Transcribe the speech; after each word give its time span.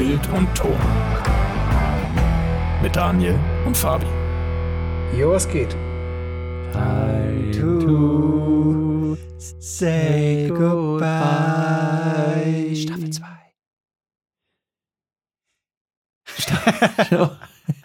Bild 0.00 0.26
und 0.30 0.48
Ton. 0.54 0.80
Mit 2.82 2.96
Daniel 2.96 3.38
und 3.66 3.76
Fabi. 3.76 4.06
Jo, 5.14 5.32
was 5.32 5.46
geht? 5.46 5.76
Time 6.72 7.50
to 7.50 9.18
say 9.58 10.48
goodbye. 10.48 11.04
Staffel 12.74 13.10
2. 13.10 13.26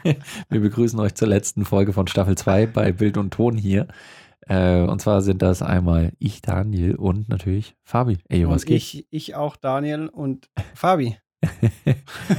Wir 0.49 0.61
begrüßen 0.61 0.97
euch 1.01 1.15
zur 1.15 1.27
letzten 1.27 1.65
Folge 1.65 1.91
von 1.91 2.07
Staffel 2.07 2.37
2 2.37 2.67
bei 2.67 2.93
Bild 2.93 3.17
und 3.17 3.33
Ton 3.33 3.57
hier. 3.57 3.89
Äh, 4.47 4.83
und 4.83 5.01
zwar 5.01 5.21
sind 5.21 5.41
das 5.41 5.61
einmal 5.61 6.13
ich, 6.19 6.41
Daniel 6.41 6.95
und 6.95 7.27
natürlich 7.27 7.75
Fabi. 7.83 8.19
Ey, 8.29 8.47
was 8.47 8.63
geht? 8.63 8.77
Ich, 8.77 9.05
ich 9.09 9.35
auch, 9.35 9.57
Daniel 9.57 10.07
und 10.07 10.49
Fabi. 10.75 11.17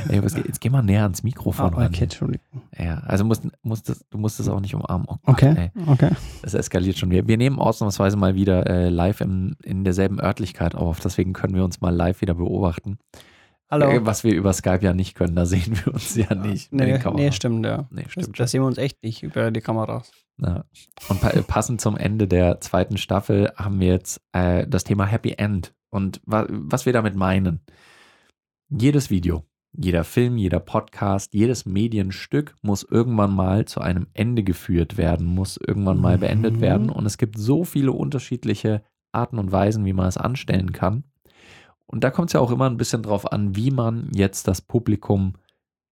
Ey? 0.08 0.20
Jetzt 0.20 0.60
geh 0.60 0.70
mal 0.70 0.82
näher 0.82 1.02
ans 1.02 1.22
Mikrofon 1.22 1.74
Ah, 1.74 1.86
okay, 1.86 2.04
Entschuldigung. 2.04 2.62
Ja, 2.76 2.98
also 3.00 3.24
musst, 3.24 3.44
musst 3.62 3.88
das, 3.88 4.04
du 4.10 4.18
musst 4.18 4.40
es 4.40 4.48
auch 4.48 4.60
nicht 4.60 4.74
umarmen. 4.74 5.06
Oh 5.08 5.16
Okay, 5.26 5.70
ey. 5.74 5.82
okay. 5.86 6.10
Es 6.42 6.54
eskaliert 6.54 6.98
schon. 6.98 7.10
Wir, 7.10 7.26
wir 7.28 7.36
nehmen 7.36 7.58
ausnahmsweise 7.58 8.16
mal 8.16 8.34
wieder 8.34 8.66
äh, 8.66 8.88
live 8.88 9.20
im, 9.20 9.56
in 9.62 9.84
derselben 9.84 10.20
Örtlichkeit 10.20 10.74
auf. 10.74 11.00
Deswegen 11.00 11.32
können 11.32 11.54
wir 11.54 11.64
uns 11.64 11.80
mal 11.80 11.94
live 11.94 12.20
wieder 12.20 12.34
beobachten. 12.34 12.98
Hallo. 13.68 13.90
Äh, 13.90 14.06
was 14.06 14.22
wir 14.24 14.34
über 14.34 14.52
Skype 14.52 14.82
ja 14.82 14.92
nicht 14.92 15.14
können, 15.14 15.34
da 15.34 15.44
sehen 15.46 15.76
wir 15.84 15.92
uns 15.92 16.14
ja 16.14 16.34
nicht. 16.34 16.72
mit 16.72 16.86
nee, 16.86 17.10
nee, 17.14 17.32
stimmt, 17.32 17.66
ja. 17.66 17.86
Nee, 17.90 18.02
Das, 18.04 18.12
stimmt. 18.12 18.38
das 18.38 18.50
sehen 18.50 18.62
wir 18.62 18.66
uns 18.66 18.78
echt 18.78 19.02
nicht 19.02 19.22
über 19.22 19.50
die 19.50 19.60
Kameras. 19.60 20.12
Ja. 20.38 20.64
Und 21.08 21.20
pa 21.20 21.30
passend 21.46 21.80
zum 21.80 21.96
Ende 21.96 22.28
der 22.28 22.60
zweiten 22.60 22.96
Staffel 22.98 23.52
haben 23.56 23.80
wir 23.80 23.88
jetzt 23.88 24.20
äh, 24.32 24.66
das 24.66 24.84
Thema 24.84 25.04
Happy 25.06 25.32
End. 25.36 25.74
Und 25.90 26.20
wa 26.26 26.46
was 26.48 26.86
wir 26.86 26.92
damit 26.92 27.16
meinen. 27.16 27.60
Jedes 28.68 29.10
Video, 29.10 29.44
jeder 29.72 30.04
Film, 30.04 30.38
jeder 30.38 30.58
Podcast, 30.60 31.34
jedes 31.34 31.66
Medienstück 31.66 32.54
muss 32.62 32.82
irgendwann 32.82 33.32
mal 33.34 33.64
zu 33.66 33.80
einem 33.80 34.06
Ende 34.12 34.42
geführt 34.42 34.96
werden, 34.96 35.26
muss 35.26 35.56
irgendwann 35.56 36.00
mal 36.00 36.16
Mhm. 36.16 36.20
beendet 36.20 36.60
werden. 36.60 36.90
Und 36.90 37.06
es 37.06 37.18
gibt 37.18 37.38
so 37.38 37.64
viele 37.64 37.92
unterschiedliche 37.92 38.82
Arten 39.12 39.38
und 39.38 39.52
Weisen, 39.52 39.84
wie 39.84 39.92
man 39.92 40.08
es 40.08 40.16
anstellen 40.16 40.72
kann. 40.72 41.04
Und 41.86 42.02
da 42.02 42.10
kommt 42.10 42.30
es 42.30 42.32
ja 42.32 42.40
auch 42.40 42.50
immer 42.50 42.68
ein 42.68 42.76
bisschen 42.76 43.02
drauf 43.02 43.30
an, 43.30 43.54
wie 43.54 43.70
man 43.70 44.10
jetzt 44.12 44.48
das 44.48 44.60
Publikum 44.60 45.34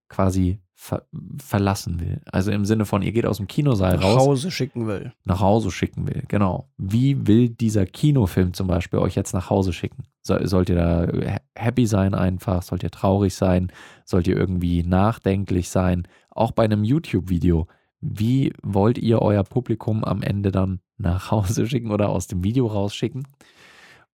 quasi 0.09 0.59
ver 0.77 1.07
verlassen 1.41 1.99
will. 2.01 2.21
Also 2.31 2.51
im 2.51 2.65
Sinne 2.65 2.85
von, 2.85 3.01
ihr 3.01 3.13
geht 3.13 3.25
aus 3.25 3.37
dem 3.37 3.47
Kinosaal 3.47 3.95
Nach 3.95 4.03
raus 4.03 4.17
Hause 4.27 4.51
schicken 4.51 4.87
will. 4.87 5.13
nach 5.23 5.39
Hause 5.39 5.71
schicken 5.71 6.05
will. 6.07 6.23
Genau. 6.27 6.67
Wie 6.77 7.25
will 7.27 7.49
dieser 7.49 7.85
Kinofilm 7.85 8.53
zum 8.53 8.67
Beispiel 8.67 8.99
euch 8.99 9.15
jetzt 9.15 9.33
nach 9.33 9.49
Hause 9.49 9.71
schicken? 9.73 10.03
So, 10.21 10.37
sollt 10.45 10.69
ihr 10.69 10.75
da 10.75 11.07
ha- 11.07 11.41
happy 11.55 11.85
sein 11.85 12.13
einfach? 12.13 12.61
Sollt 12.61 12.83
ihr 12.83 12.91
traurig 12.91 13.33
sein? 13.35 13.71
Sollt 14.03 14.27
ihr 14.27 14.35
irgendwie 14.35 14.83
nachdenklich 14.83 15.69
sein? 15.69 16.07
Auch 16.29 16.51
bei 16.51 16.65
einem 16.65 16.83
YouTube-Video. 16.83 17.67
Wie 18.01 18.53
wollt 18.61 18.97
ihr 18.97 19.21
euer 19.21 19.43
Publikum 19.43 20.03
am 20.03 20.21
Ende 20.21 20.51
dann 20.51 20.81
nach 20.97 21.31
Hause 21.31 21.65
schicken 21.69 21.91
oder 21.91 22.09
aus 22.09 22.27
dem 22.27 22.43
Video 22.43 22.67
rausschicken? 22.67 23.25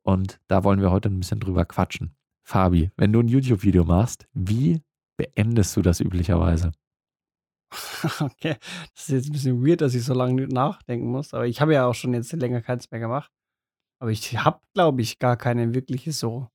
Und 0.02 0.40
da 0.48 0.62
wollen 0.64 0.80
wir 0.80 0.90
heute 0.90 1.08
ein 1.08 1.18
bisschen 1.20 1.40
drüber 1.40 1.64
quatschen. 1.64 2.14
Fabi, 2.42 2.90
wenn 2.96 3.12
du 3.12 3.20
ein 3.20 3.28
YouTube-Video 3.28 3.84
machst, 3.84 4.26
wie 4.34 4.82
beendest 5.20 5.76
du 5.76 5.82
das 5.82 6.00
üblicherweise? 6.00 6.72
okay. 8.20 8.56
Das 8.94 9.02
ist 9.04 9.08
jetzt 9.10 9.28
ein 9.28 9.32
bisschen 9.32 9.66
weird, 9.66 9.80
dass 9.82 9.94
ich 9.94 10.04
so 10.04 10.14
lange 10.14 10.46
nachdenken 10.48 11.08
muss. 11.10 11.34
Aber 11.34 11.46
ich 11.46 11.60
habe 11.60 11.74
ja 11.74 11.84
auch 11.86 11.94
schon 11.94 12.14
jetzt 12.14 12.32
länger 12.32 12.62
keins 12.62 12.90
mehr 12.90 13.00
gemacht. 13.00 13.30
Aber 14.00 14.10
ich 14.10 14.38
habe, 14.38 14.60
glaube 14.74 15.02
ich, 15.02 15.18
gar 15.18 15.36
keine 15.36 15.74
wirkliche 15.74 16.12
so 16.12 16.48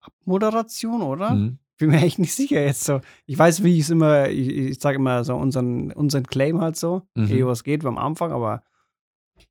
Abmoderation, 0.00 1.02
oder? 1.02 1.30
Hm? 1.30 1.58
bin 1.78 1.90
mir 1.90 2.00
echt 2.02 2.18
nicht 2.18 2.34
sicher 2.34 2.62
jetzt 2.64 2.84
so. 2.84 3.00
Ich 3.26 3.38
weiß, 3.38 3.62
wie 3.62 3.74
ich 3.74 3.80
es 3.82 3.90
immer, 3.90 4.28
ich, 4.30 4.48
ich 4.48 4.80
sage 4.80 4.96
immer 4.96 5.24
so 5.24 5.36
unseren, 5.36 5.92
unseren 5.92 6.24
Claim 6.24 6.60
halt 6.60 6.76
so, 6.76 7.02
Mhm. 7.14 7.30
eh, 7.30 7.44
was 7.46 7.64
geht 7.64 7.84
am 7.84 7.98
Anfang, 7.98 8.32
aber 8.32 8.62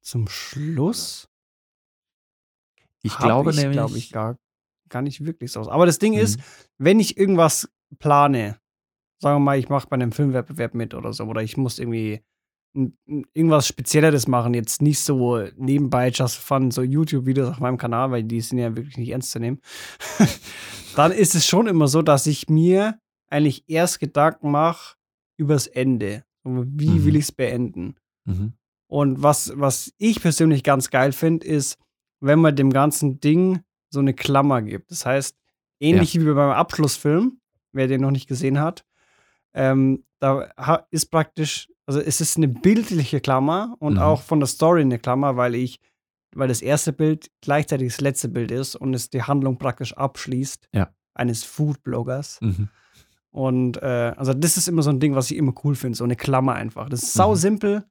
zum 0.02 0.28
Schluss 0.28 1.30
Ich 3.04 3.16
glaube 3.18 3.52
ich, 3.52 3.58
nämlich. 3.58 3.76
glaube 3.78 3.98
ich, 3.98 4.12
gar, 4.12 4.38
gar 4.90 5.04
nicht 5.04 5.24
wirklich 5.24 5.52
so. 5.52 5.70
Aber 5.70 5.86
das 5.86 6.00
Ding 6.00 6.14
Mhm. 6.14 6.20
ist, 6.20 6.40
wenn 6.80 7.00
ich 7.00 7.16
irgendwas 7.18 7.70
plane, 8.00 8.58
sagen 9.20 9.36
wir 9.38 9.40
mal, 9.40 9.58
ich 9.60 9.70
mache 9.70 9.88
bei 9.88 9.96
einem 9.96 10.12
Filmwettbewerb 10.12 10.74
mit 10.74 10.94
oder 10.94 11.14
so, 11.14 11.24
oder 11.26 11.42
ich 11.42 11.58
muss 11.58 11.80
irgendwie 11.80 12.22
irgendwas 13.34 13.68
Spezielleres 13.68 14.28
machen, 14.28 14.54
jetzt 14.54 14.82
nicht 14.82 15.00
so 15.00 15.42
nebenbei 15.56 16.10
just 16.10 16.36
fun, 16.36 16.72
so 16.72 16.82
YouTube-Videos 16.82 17.50
auf 17.50 17.60
meinem 17.62 17.78
Kanal, 17.78 18.12
weil 18.12 18.24
die 18.24 18.42
sind 18.42 18.58
ja 18.58 18.76
wirklich 18.76 18.98
nicht 18.98 19.10
ernst 19.12 19.32
zu 19.32 19.40
nehmen, 19.40 19.62
dann 20.96 21.12
ist 21.12 21.36
es 21.36 21.46
schon 21.46 21.68
immer 21.68 21.88
so, 21.88 22.02
dass 22.02 22.28
ich 22.28 22.50
mir 22.50 23.00
eigentlich 23.30 23.64
erst 23.68 24.00
Gedanken 24.00 24.52
mache 24.52 24.96
übers 25.38 25.68
Ende. 25.68 26.24
Wie 26.44 26.90
Mhm. 27.00 27.06
will 27.06 27.16
ich 27.16 27.24
es 27.24 27.32
beenden? 27.32 27.96
Mhm. 28.26 28.54
Und 28.88 29.24
was, 29.24 29.52
was 29.56 29.94
ich 29.98 30.22
persönlich 30.22 30.64
ganz 30.64 30.90
geil 30.90 31.12
finde, 31.12 31.46
ist, 31.48 31.78
wenn 32.20 32.40
man 32.40 32.56
dem 32.56 32.72
ganzen 32.72 33.20
Ding 33.20 33.62
so 33.90 34.00
eine 34.00 34.14
Klammer 34.14 34.62
gibt. 34.62 34.92
Das 34.92 35.06
heißt, 35.06 35.36
ähnlich 35.80 36.20
wie 36.20 36.26
beim 36.26 36.52
Abschlussfilm, 36.52 37.40
wer 37.76 37.88
den 37.88 38.02
noch 38.02 38.12
nicht 38.12 38.28
gesehen 38.28 38.60
hat, 38.60 38.86
ähm, 39.54 40.04
da 40.20 40.86
ist 40.90 41.12
praktisch, 41.12 41.70
also 41.86 42.00
es 42.00 42.20
ist 42.22 42.38
eine 42.38 42.48
bildliche 42.48 43.22
Klammer 43.22 43.76
und 43.80 43.94
Mhm. 43.96 44.00
auch 44.00 44.22
von 44.22 44.40
der 44.40 44.48
Story 44.48 44.82
eine 44.82 44.98
Klammer, 45.00 45.38
weil 45.38 45.56
ich, 45.56 45.80
weil 46.36 46.48
das 46.48 46.62
erste 46.62 46.92
Bild 46.94 47.30
gleichzeitig 47.42 47.90
das 47.94 48.02
letzte 48.02 48.28
Bild 48.30 48.52
ist 48.52 48.76
und 48.76 48.94
es 48.94 49.10
die 49.10 49.22
Handlung 49.24 49.58
praktisch 49.58 49.94
abschließt 49.96 50.68
Ja. 50.74 50.90
eines 51.14 51.44
Foodbloggers. 51.44 52.40
Mhm. 52.42 52.70
Und 53.32 53.78
äh, 53.84 54.14
also 54.18 54.34
das 54.34 54.58
ist 54.58 54.68
immer 54.68 54.82
so 54.82 54.90
ein 54.90 55.00
Ding, 55.00 55.14
was 55.16 55.30
ich 55.30 55.38
immer 55.38 55.54
cool 55.64 55.76
finde, 55.76 55.98
so 55.98 56.04
eine 56.06 56.16
Klammer 56.16 56.54
einfach. 56.54 56.90
Das 56.90 57.04
ist 57.04 57.14
sau 57.14 57.32
Mhm. 57.32 57.36
simpel, 57.36 57.86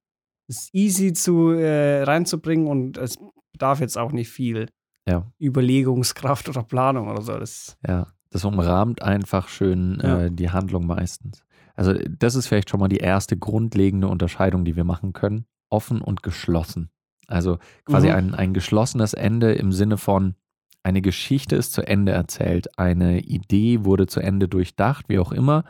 ist 0.49 0.75
easy 0.75 1.13
zu 1.13 1.51
äh, 1.51 2.03
reinzubringen 2.03 2.67
und 2.67 2.97
es 2.99 3.19
bedarf 3.53 3.81
jetzt 3.81 3.97
auch 3.99 4.13
nicht 4.13 4.29
viel 4.31 4.69
Ja. 5.07 5.31
Überlegungskraft 5.39 6.49
oder 6.49 6.63
Planung 6.63 7.09
oder 7.09 7.23
so. 7.23 7.39
Das, 7.39 7.77
Ja, 7.87 8.07
das 8.35 8.45
umrahmt 8.45 9.03
einfach 9.03 9.49
schön 9.49 9.99
Ja. 10.03 10.23
äh, 10.23 10.31
die 10.31 10.51
Handlung 10.51 10.87
meistens. 10.87 11.45
Also 11.75 11.95
das 12.19 12.35
ist 12.35 12.47
vielleicht 12.47 12.71
schon 12.71 12.81
mal 12.81 12.89
die 12.89 12.99
erste 12.99 13.37
grundlegende 13.37 14.09
Unterscheidung, 14.09 14.65
die 14.65 14.77
wir 14.77 14.85
machen 14.85 15.13
können. 15.13 15.47
Offen 15.71 16.01
und 16.01 16.23
geschlossen. 16.23 16.91
Also 17.27 17.59
quasi 17.85 18.09
Mhm. 18.09 18.15
ein, 18.15 18.35
ein 18.35 18.55
geschlossenes 18.55 19.15
Ende 19.15 19.53
im 19.55 19.73
Sinne 19.73 19.97
von, 19.97 20.35
eine 20.83 21.01
Geschichte 21.01 21.57
ist 21.57 21.73
zu 21.73 21.83
Ende 21.87 22.13
erzählt, 22.13 22.79
eine 22.79 23.21
Idee 23.21 23.85
wurde 23.85 24.07
zu 24.07 24.21
Ende 24.21 24.49
durchdacht, 24.49 25.09
wie 25.09 25.19
auch 25.19 25.33
immer. 25.33 25.65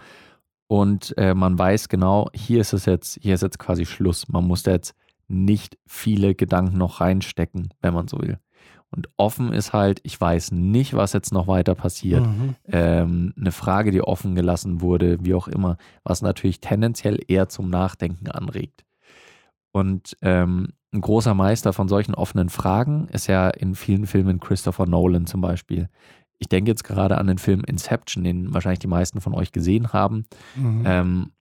Und 0.66 1.14
äh, 1.16 1.34
man 1.34 1.58
weiß 1.58 1.88
genau, 1.88 2.28
hier 2.34 2.60
ist 2.60 2.72
es 2.72 2.86
jetzt, 2.86 3.18
hier 3.22 3.34
ist 3.34 3.42
jetzt 3.42 3.58
quasi 3.58 3.86
Schluss. 3.86 4.28
Man 4.28 4.44
muss 4.46 4.62
da 4.64 4.72
jetzt 4.72 4.94
nicht 5.28 5.78
viele 5.86 6.34
Gedanken 6.34 6.76
noch 6.78 7.00
reinstecken, 7.00 7.72
wenn 7.80 7.94
man 7.94 8.08
so 8.08 8.18
will. 8.18 8.38
Und 8.94 9.08
offen 9.16 9.52
ist 9.52 9.72
halt, 9.72 10.00
ich 10.04 10.20
weiß 10.20 10.52
nicht, 10.52 10.94
was 10.94 11.12
jetzt 11.12 11.32
noch 11.32 11.46
weiter 11.48 11.74
passiert 11.74 12.24
Mhm. 12.26 12.54
ähm, 12.68 13.34
eine 13.38 13.52
Frage, 13.52 13.90
die 13.90 14.02
offen 14.02 14.34
gelassen 14.34 14.80
wurde, 14.80 15.18
wie 15.24 15.34
auch 15.34 15.48
immer, 15.48 15.76
was 16.04 16.22
natürlich 16.22 16.60
tendenziell 16.60 17.18
eher 17.26 17.48
zum 17.48 17.70
Nachdenken 17.70 18.30
anregt. 18.30 18.84
Und 19.72 20.16
ähm, 20.22 20.68
ein 20.92 21.00
großer 21.00 21.34
Meister 21.34 21.72
von 21.72 21.88
solchen 21.88 22.14
offenen 22.14 22.48
Fragen 22.48 23.08
ist 23.08 23.26
ja 23.26 23.48
in 23.50 23.74
vielen 23.74 24.06
Filmen 24.06 24.38
Christopher 24.38 24.86
Nolan 24.86 25.26
zum 25.26 25.40
Beispiel. 25.40 25.88
Ich 26.38 26.48
denke 26.48 26.70
jetzt 26.70 26.84
gerade 26.84 27.18
an 27.18 27.26
den 27.26 27.38
Film 27.38 27.62
Inception, 27.66 28.22
den 28.22 28.54
wahrscheinlich 28.54 28.78
die 28.78 28.86
meisten 28.86 29.20
von 29.20 29.34
euch 29.34 29.50
gesehen 29.50 29.92
haben. 29.92 30.26
Mhm. 30.54 30.82
Ähm, 30.84 31.32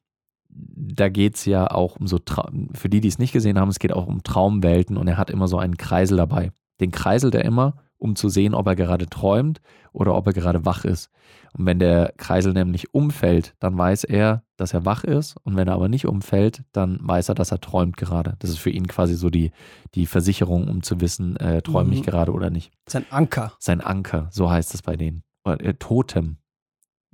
da 0.49 1.09
geht 1.09 1.35
es 1.35 1.45
ja 1.45 1.69
auch 1.69 1.95
um 1.97 2.07
so, 2.07 2.19
Trau 2.19 2.47
für 2.73 2.89
die, 2.89 3.01
die 3.01 3.07
es 3.07 3.19
nicht 3.19 3.33
gesehen 3.33 3.59
haben, 3.59 3.69
es 3.69 3.79
geht 3.79 3.93
auch 3.93 4.07
um 4.07 4.23
Traumwelten 4.23 4.97
und 4.97 5.07
er 5.07 5.17
hat 5.17 5.29
immer 5.29 5.47
so 5.47 5.57
einen 5.57 5.77
Kreisel 5.77 6.17
dabei. 6.17 6.51
Den 6.79 6.91
kreiselt 6.91 7.35
er 7.35 7.45
immer, 7.45 7.77
um 7.97 8.15
zu 8.15 8.27
sehen, 8.29 8.53
ob 8.53 8.67
er 8.67 8.75
gerade 8.75 9.07
träumt 9.07 9.61
oder 9.93 10.15
ob 10.15 10.27
er 10.27 10.33
gerade 10.33 10.65
wach 10.65 10.83
ist. 10.85 11.09
Und 11.57 11.65
wenn 11.65 11.79
der 11.79 12.13
Kreisel 12.17 12.51
nämlich 12.53 12.93
umfällt, 12.93 13.53
dann 13.59 13.77
weiß 13.77 14.03
er, 14.05 14.43
dass 14.57 14.73
er 14.73 14.85
wach 14.85 15.03
ist. 15.03 15.37
Und 15.43 15.55
wenn 15.55 15.67
er 15.67 15.75
aber 15.75 15.87
nicht 15.87 16.05
umfällt, 16.05 16.63
dann 16.73 16.97
weiß 17.01 17.29
er, 17.29 17.35
dass 17.35 17.51
er 17.51 17.61
träumt 17.61 17.95
gerade. 17.95 18.35
Das 18.39 18.49
ist 18.49 18.57
für 18.59 18.71
ihn 18.71 18.87
quasi 18.87 19.15
so 19.15 19.29
die, 19.29 19.51
die 19.93 20.05
Versicherung, 20.07 20.67
um 20.67 20.81
zu 20.83 20.99
wissen, 20.99 21.37
äh, 21.37 21.61
träume 21.61 21.93
ich 21.93 22.01
Mhm. 22.01 22.05
gerade 22.05 22.31
oder 22.33 22.49
nicht. 22.49 22.71
Sein 22.89 23.05
Anker. 23.09 23.53
Sein 23.59 23.81
Anker, 23.81 24.27
so 24.31 24.49
heißt 24.49 24.73
es 24.73 24.81
bei 24.81 24.95
denen. 24.97 25.23
Oder, 25.45 25.61
äh, 25.63 25.73
Totem. 25.75 26.37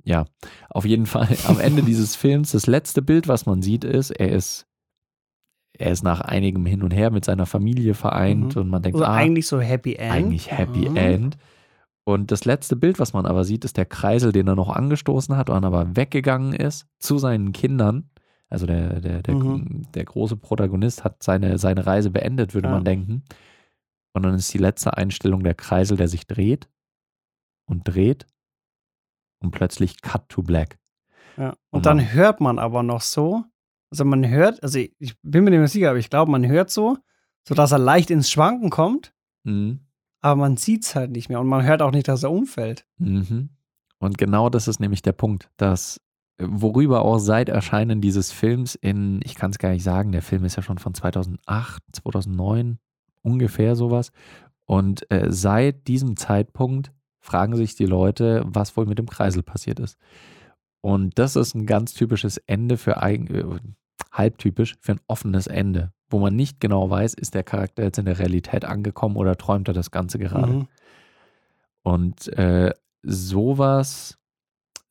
Ja, 0.02 0.24
auf 0.70 0.86
jeden 0.86 1.04
Fall 1.06 1.28
am 1.46 1.60
Ende 1.60 1.82
dieses 1.82 2.16
Films, 2.16 2.52
das 2.52 2.66
letzte 2.66 3.02
Bild, 3.02 3.28
was 3.28 3.44
man 3.44 3.60
sieht, 3.60 3.84
ist, 3.84 4.10
er 4.10 4.30
ist, 4.30 4.66
er 5.80 5.90
ist 5.92 6.02
nach 6.02 6.20
einigem 6.20 6.66
Hin 6.66 6.82
und 6.82 6.90
Her 6.92 7.10
mit 7.10 7.24
seiner 7.24 7.46
Familie 7.46 7.94
vereint 7.94 8.54
Mhm. 8.56 8.62
und 8.62 8.68
man 8.68 8.82
denkt, 8.82 8.96
Also 8.96 9.06
ah, 9.06 9.14
eigentlich 9.14 9.46
so 9.46 9.60
Happy 9.60 9.94
End. 9.94 10.12
eigentlich 10.12 10.50
Happy 10.50 10.88
Mhm. 10.88 10.96
End. 10.96 11.38
Und 12.04 12.30
das 12.32 12.44
letzte 12.44 12.76
Bild, 12.76 12.98
was 12.98 13.12
man 13.12 13.26
aber 13.26 13.44
sieht, 13.44 13.64
ist 13.64 13.76
der 13.76 13.86
Kreisel, 13.86 14.32
den 14.32 14.48
er 14.48 14.56
noch 14.56 14.68
angestoßen 14.70 15.36
hat 15.36 15.48
und 15.50 15.64
aber 15.64 15.96
weggegangen 15.96 16.52
ist 16.52 16.86
zu 16.98 17.18
seinen 17.18 17.52
Kindern. 17.52 18.10
Also 18.48 18.66
der, 18.66 19.00
der, 19.00 19.22
der, 19.22 19.34
Mhm. 19.34 19.82
der 19.94 20.04
große 20.04 20.36
Protagonist 20.36 21.04
hat 21.04 21.22
seine, 21.22 21.56
seine 21.58 21.86
Reise 21.86 22.10
beendet, 22.10 22.52
würde 22.54 22.68
Ja. 22.68 22.74
man 22.74 22.84
denken. 22.84 23.22
Und 24.12 24.24
dann 24.24 24.34
ist 24.34 24.52
die 24.52 24.58
letzte 24.58 24.96
Einstellung 24.96 25.44
der 25.44 25.54
Kreisel, 25.54 25.96
der 25.96 26.08
sich 26.08 26.26
dreht 26.26 26.68
und 27.68 27.84
dreht 27.84 28.26
und 29.40 29.52
plötzlich 29.52 30.02
Cut 30.02 30.28
to 30.28 30.42
Black. 30.42 30.78
Ja. 31.36 31.50
Und, 31.50 31.56
Und 31.70 31.86
dann 31.86 31.98
man- 31.98 32.12
hört 32.12 32.40
man 32.40 32.58
aber 32.58 32.82
noch 32.82 33.02
so, 33.02 33.44
also 33.90 34.04
man 34.04 34.28
hört, 34.28 34.62
also 34.62 34.78
ich, 34.78 34.94
ich 34.98 35.14
bin 35.22 35.44
mir 35.44 35.50
nicht 35.50 35.58
mehr 35.58 35.68
sicher, 35.68 35.90
aber 35.90 35.98
ich 35.98 36.10
glaube, 36.10 36.30
man 36.30 36.46
hört 36.46 36.70
so, 36.70 36.96
so 37.46 37.54
dass 37.54 37.72
er 37.72 37.78
leicht 37.78 38.10
ins 38.10 38.30
Schwanken 38.30 38.70
kommt, 38.70 39.12
Mhm. 39.44 39.80
aber 40.20 40.36
man 40.36 40.56
sieht 40.58 40.84
es 40.84 40.94
halt 40.94 41.10
nicht 41.12 41.28
mehr 41.28 41.40
und 41.40 41.46
man 41.46 41.64
hört 41.64 41.80
auch 41.82 41.92
nicht, 41.92 42.08
dass 42.08 42.22
er 42.22 42.30
umfällt. 42.30 42.84
Mhm. 42.98 43.48
Und 43.98 44.18
genau 44.18 44.48
das 44.50 44.68
ist 44.68 44.80
nämlich 44.80 45.02
der 45.02 45.12
Punkt, 45.12 45.50
dass 45.56 45.98
äh, 46.38 46.44
worüber 46.48 47.02
auch 47.02 47.18
seit 47.18 47.48
Erscheinen 47.48 48.00
dieses 48.00 48.30
Films 48.32 48.74
in, 48.74 49.20
ich 49.24 49.34
kann 49.34 49.50
es 49.50 49.58
gar 49.58 49.70
nicht 49.70 49.82
sagen, 49.82 50.12
der 50.12 50.22
Film 50.22 50.44
ist 50.44 50.56
ja 50.56 50.62
schon 50.62 50.78
von 50.78 50.94
2008, 50.94 51.82
2009, 51.92 52.78
ungefähr 53.22 53.76
sowas. 53.76 54.10
Und 54.66 55.10
äh, 55.10 55.26
seit 55.30 55.88
diesem 55.88 56.16
Zeitpunkt 56.16 56.92
fragen 57.18 57.56
sich 57.56 57.74
die 57.74 57.86
Leute, 57.86 58.42
was 58.46 58.76
wohl 58.76 58.86
mit 58.86 58.98
dem 58.98 59.08
Kreisel 59.08 59.42
passiert 59.42 59.80
ist. 59.80 59.98
Und 60.82 61.18
das 61.18 61.36
ist 61.36 61.54
ein 61.54 61.66
ganz 61.66 61.92
typisches 61.92 62.38
Ende 62.38 62.76
für 62.78 63.02
eigen, 63.02 63.26
äh, 63.34 63.44
halbtypisch 64.10 64.76
für 64.80 64.92
ein 64.92 65.00
offenes 65.06 65.46
Ende, 65.46 65.92
wo 66.08 66.18
man 66.18 66.34
nicht 66.34 66.60
genau 66.60 66.90
weiß, 66.90 67.14
ist 67.14 67.34
der 67.34 67.44
Charakter 67.44 67.82
jetzt 67.82 67.98
in 67.98 68.04
der 68.04 68.18
Realität 68.18 68.64
angekommen 68.64 69.16
oder 69.16 69.36
träumt 69.36 69.68
er 69.68 69.74
das 69.74 69.90
Ganze 69.90 70.18
gerade. 70.18 70.52
Mhm. 70.52 70.68
Und 71.82 72.28
äh, 72.36 72.72
sowas, 73.02 74.18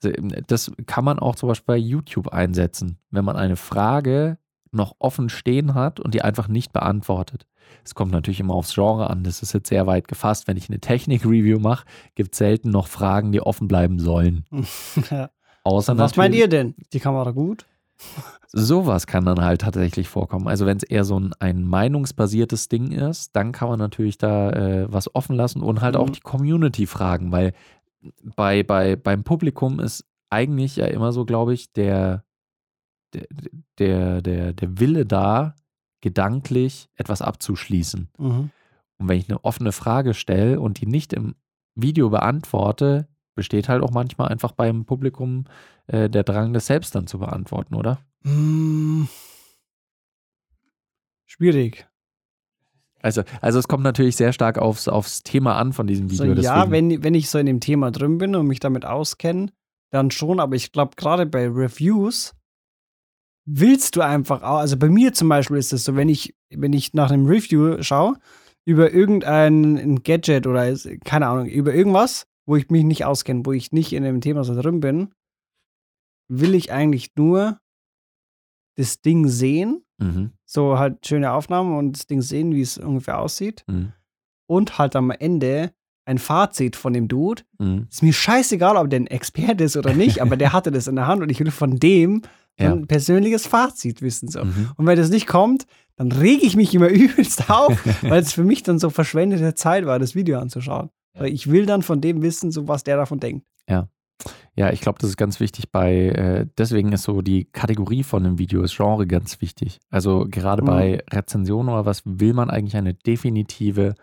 das 0.02 0.72
kann 0.86 1.06
man 1.06 1.20
auch 1.20 1.36
zum 1.36 1.50
Beispiel 1.50 1.76
bei 1.76 1.78
YouTube 1.78 2.30
einsetzen, 2.30 2.98
wenn 3.12 3.26
man 3.26 3.36
eine 3.36 3.58
Frage 3.58 4.38
noch 4.72 4.96
offen 5.00 5.30
stehen 5.30 5.74
hat 5.74 6.00
und 6.00 6.14
die 6.14 6.22
einfach 6.22 6.48
nicht 6.48 6.72
beantwortet. 6.74 7.48
Es 7.84 7.96
kommt 7.96 8.12
natürlich 8.12 8.40
immer 8.40 8.54
aufs 8.54 8.74
Genre 8.74 9.10
an, 9.10 9.24
das 9.24 9.42
ist 9.42 9.54
jetzt 9.54 9.70
sehr 9.70 9.88
weit 9.88 10.08
gefasst. 10.08 10.48
Wenn 10.48 10.58
ich 10.58 10.70
eine 10.70 10.80
Technik-Review 10.80 11.60
mache, 11.60 11.86
gibt 12.16 12.34
es 12.34 12.40
selten 12.40 12.70
noch 12.70 12.88
Fragen, 12.88 13.32
die 13.32 13.42
offen 13.42 13.68
bleiben 13.68 14.00
sollen. 14.00 14.46
Ja. 15.10 15.30
Außer 15.64 15.98
Was 15.98 16.16
meint 16.16 16.36
ihr 16.36 16.48
denn? 16.48 16.74
Die 16.94 17.00
Kamera 17.00 17.32
gut? 17.32 17.66
Sowas 18.52 19.06
kann 19.06 19.26
dann 19.26 19.42
halt 19.42 19.62
tatsächlich 19.62 20.08
vorkommen. 20.08 20.48
Also 20.48 20.66
wenn 20.66 20.78
es 20.78 20.84
eher 20.84 21.04
so 21.04 21.20
ein, 21.20 21.34
ein 21.40 21.64
meinungsbasiertes 21.64 22.68
Ding 22.68 22.92
ist, 22.92 23.36
dann 23.36 23.52
kann 23.52 23.70
man 23.70 23.78
natürlich 23.80 24.18
da 24.18 24.50
äh, 24.52 24.92
was 24.92 25.14
offen 25.14 25.36
lassen 25.36 25.62
und 25.62 25.82
halt 25.82 25.96
auch 25.96 26.08
Mhm. 26.08 26.14
die 26.14 26.22
Community 26.22 26.88
fragen, 26.88 27.32
weil 27.32 27.54
bei, 28.36 28.64
bei, 28.64 28.96
beim 28.96 29.24
Publikum 29.24 29.80
ist 29.80 30.06
eigentlich 30.30 30.78
ja 30.78 30.86
immer 30.88 31.12
so, 31.12 31.26
glaube 31.26 31.54
ich, 31.54 31.74
der, 31.74 32.24
der, 33.14 33.28
der, 33.78 34.22
der, 34.22 34.54
der 34.54 34.80
Wille 34.80 35.06
da, 35.06 35.56
gedanklich 36.02 36.90
etwas 36.96 37.22
abzuschließen. 37.22 38.10
Mhm. 38.18 38.52
Und 38.98 39.08
wenn 39.08 39.18
ich 39.18 39.30
eine 39.30 39.44
offene 39.44 39.72
Frage 39.74 40.14
stelle 40.14 40.60
und 40.60 40.82
die 40.82 40.86
nicht 40.88 41.14
im 41.14 41.36
Video 41.76 42.10
beantworte, 42.10 43.08
besteht 43.40 43.70
halt 43.70 43.82
auch 43.82 43.92
manchmal 43.92 44.28
einfach 44.28 44.52
beim 44.52 44.84
Publikum 44.84 45.46
äh, 45.88 46.10
der 46.10 46.24
Drang, 46.24 46.52
das 46.52 46.66
selbst 46.66 46.94
dann 46.94 47.08
zu 47.08 47.20
beantworten, 47.20 47.74
oder? 47.74 48.00
Mm. 48.24 49.06
Schwierig. 51.26 51.88
Also, 53.02 53.24
also 53.40 53.60
es 53.60 53.68
kommt 53.70 53.84
natürlich 53.84 54.18
sehr 54.18 54.34
stark 54.34 54.58
aufs, 54.58 54.90
aufs 54.90 55.24
Thema 55.24 55.56
an 55.56 55.72
von 55.72 55.88
diesem 55.88 56.10
So, 56.10 56.24
Video. 56.26 56.36
ja, 56.36 56.66
deswegen- 56.66 56.92
wenn, 56.92 57.04
wenn 57.04 57.14
ich 57.14 57.30
so 57.30 57.38
in 57.40 57.46
dem 57.46 57.62
Thema 57.62 57.92
drin 57.92 58.18
bin 58.18 58.36
und 58.36 58.46
mich 58.48 58.60
damit 58.60 58.84
auskenne, 58.84 59.48
dann 59.92 60.12
schon, 60.12 60.40
aber 60.42 60.56
ich 60.56 60.74
glaube, 60.74 60.92
gerade 60.98 61.26
bei 61.26 61.48
Reviews 61.48 62.36
willst 63.46 63.96
du 63.96 64.02
einfach 64.02 64.44
auch, 64.44 64.58
also 64.58 64.76
bei 64.78 64.90
mir 64.90 65.14
zum 65.14 65.30
Beispiel 65.30 65.58
ist 65.58 65.72
es 65.72 65.86
so, 65.86 65.96
wenn 65.96 66.10
ich, 66.10 66.36
wenn 66.54 66.74
ich 66.74 66.94
nach 66.94 67.10
einem 67.10 67.26
Review 67.26 67.82
schaue, 67.82 68.16
über 68.66 68.92
irgendein 68.92 69.78
ein 69.78 70.04
Gadget 70.04 70.46
oder 70.46 70.76
keine 71.06 71.28
Ahnung, 71.28 71.46
über 71.48 71.74
irgendwas, 71.74 72.28
wo 72.50 72.56
ich 72.56 72.70
mich 72.72 72.84
nicht 72.84 73.06
auskenne, 73.06 73.46
wo 73.46 73.52
ich 73.52 73.72
nicht 73.72 73.94
in 73.94 74.02
dem 74.04 74.22
Thema 74.22 74.44
so 74.44 74.60
drin 74.60 74.80
bin, 74.80 75.14
will 76.28 76.56
ich 76.56 76.72
eigentlich 76.72 77.16
nur 77.16 77.60
das 78.76 79.02
Ding 79.02 79.28
sehen, 79.28 79.84
Mhm, 80.02 80.32
so 80.46 80.80
halt 80.80 81.06
schöne 81.06 81.34
Aufnahmen 81.34 81.78
und 81.78 81.92
das 81.98 82.08
Ding 82.08 82.22
sehen, 82.22 82.56
wie 82.56 82.62
es 82.62 82.78
ungefähr 82.78 83.20
aussieht 83.20 83.66
mhm, 83.68 83.92
und 84.48 84.78
halt 84.78 84.96
am 84.96 85.12
Ende 85.12 85.74
ein 86.06 86.18
Fazit 86.20 86.78
von 86.78 86.94
dem 86.94 87.10
Dude. 87.10 87.44
mhm. 87.60 87.86
Ist 87.92 88.02
mir 88.02 88.14
scheißegal, 88.14 88.78
ob 88.78 88.90
der 88.90 89.02
ein 89.02 89.08
Experte 89.08 89.66
ist 89.66 89.76
oder 89.76 89.94
nicht, 89.94 90.22
aber 90.22 90.38
der 90.38 90.54
hatte 90.54 90.72
das 90.72 90.88
in 90.88 90.96
der 90.96 91.06
Hand 91.08 91.22
und 91.22 91.30
ich 91.30 91.42
will 91.42 91.52
von 91.52 91.78
dem 91.80 92.22
Ja. 92.58 92.72
ein 92.72 92.88
persönliches 92.88 93.46
Fazit 93.46 94.02
wissen. 94.02 94.30
So. 94.30 94.46
Mhm. 94.46 94.72
Und 94.78 94.86
wenn 94.86 94.98
das 94.98 95.10
nicht 95.10 95.28
kommt, 95.28 95.66
dann 95.98 96.14
rege 96.14 96.46
ich 96.46 96.56
mich 96.56 96.74
immer 96.74 96.88
übelst 96.90 97.50
auf, 97.50 97.78
weil 98.02 98.22
es 98.24 98.32
für 98.32 98.46
mich 98.46 98.64
dann 98.64 98.80
so 98.80 98.90
verschwendete 98.90 99.54
Zeit 99.54 99.86
war, 99.86 100.00
das 100.00 100.16
Video 100.16 100.40
anzuschauen. 100.40 100.90
Ja. 101.20 101.26
Weil 101.26 101.34
ich 101.34 101.50
will 101.52 101.66
dann 101.66 101.82
von 101.84 102.02
dem 102.02 102.22
wissen, 102.22 102.52
so 102.52 102.68
was 102.68 102.84
der 102.84 102.98
davon 102.98 103.20
denkt. 103.20 103.46
Ja, 104.56 104.74
ich 104.74 104.82
glaube, 104.82 105.00
das 105.00 105.10
ist 105.12 105.16
ganz 105.16 105.40
wichtig 105.40 105.72
bei, 105.72 106.08
äh, 106.10 106.46
deswegen 106.58 106.92
ist 106.92 107.04
so 107.04 107.22
die 107.22 107.46
Kategorie 107.46 108.04
von 108.04 108.26
einem 108.26 108.38
Video, 108.38 108.62
das 108.62 108.76
Genre 108.76 109.08
ganz 109.08 109.40
wichtig. 109.40 109.80
Also 109.90 110.26
gerade 110.30 110.62
Mhm. 110.62 110.66
bei 110.68 111.04
Rezensionen 111.10 111.74
oder 111.74 111.86
was 111.86 112.02
will 112.06 112.34
man 112.34 112.50
eigentlich 112.50 112.76
eine 112.76 112.94
definitive 112.94 113.96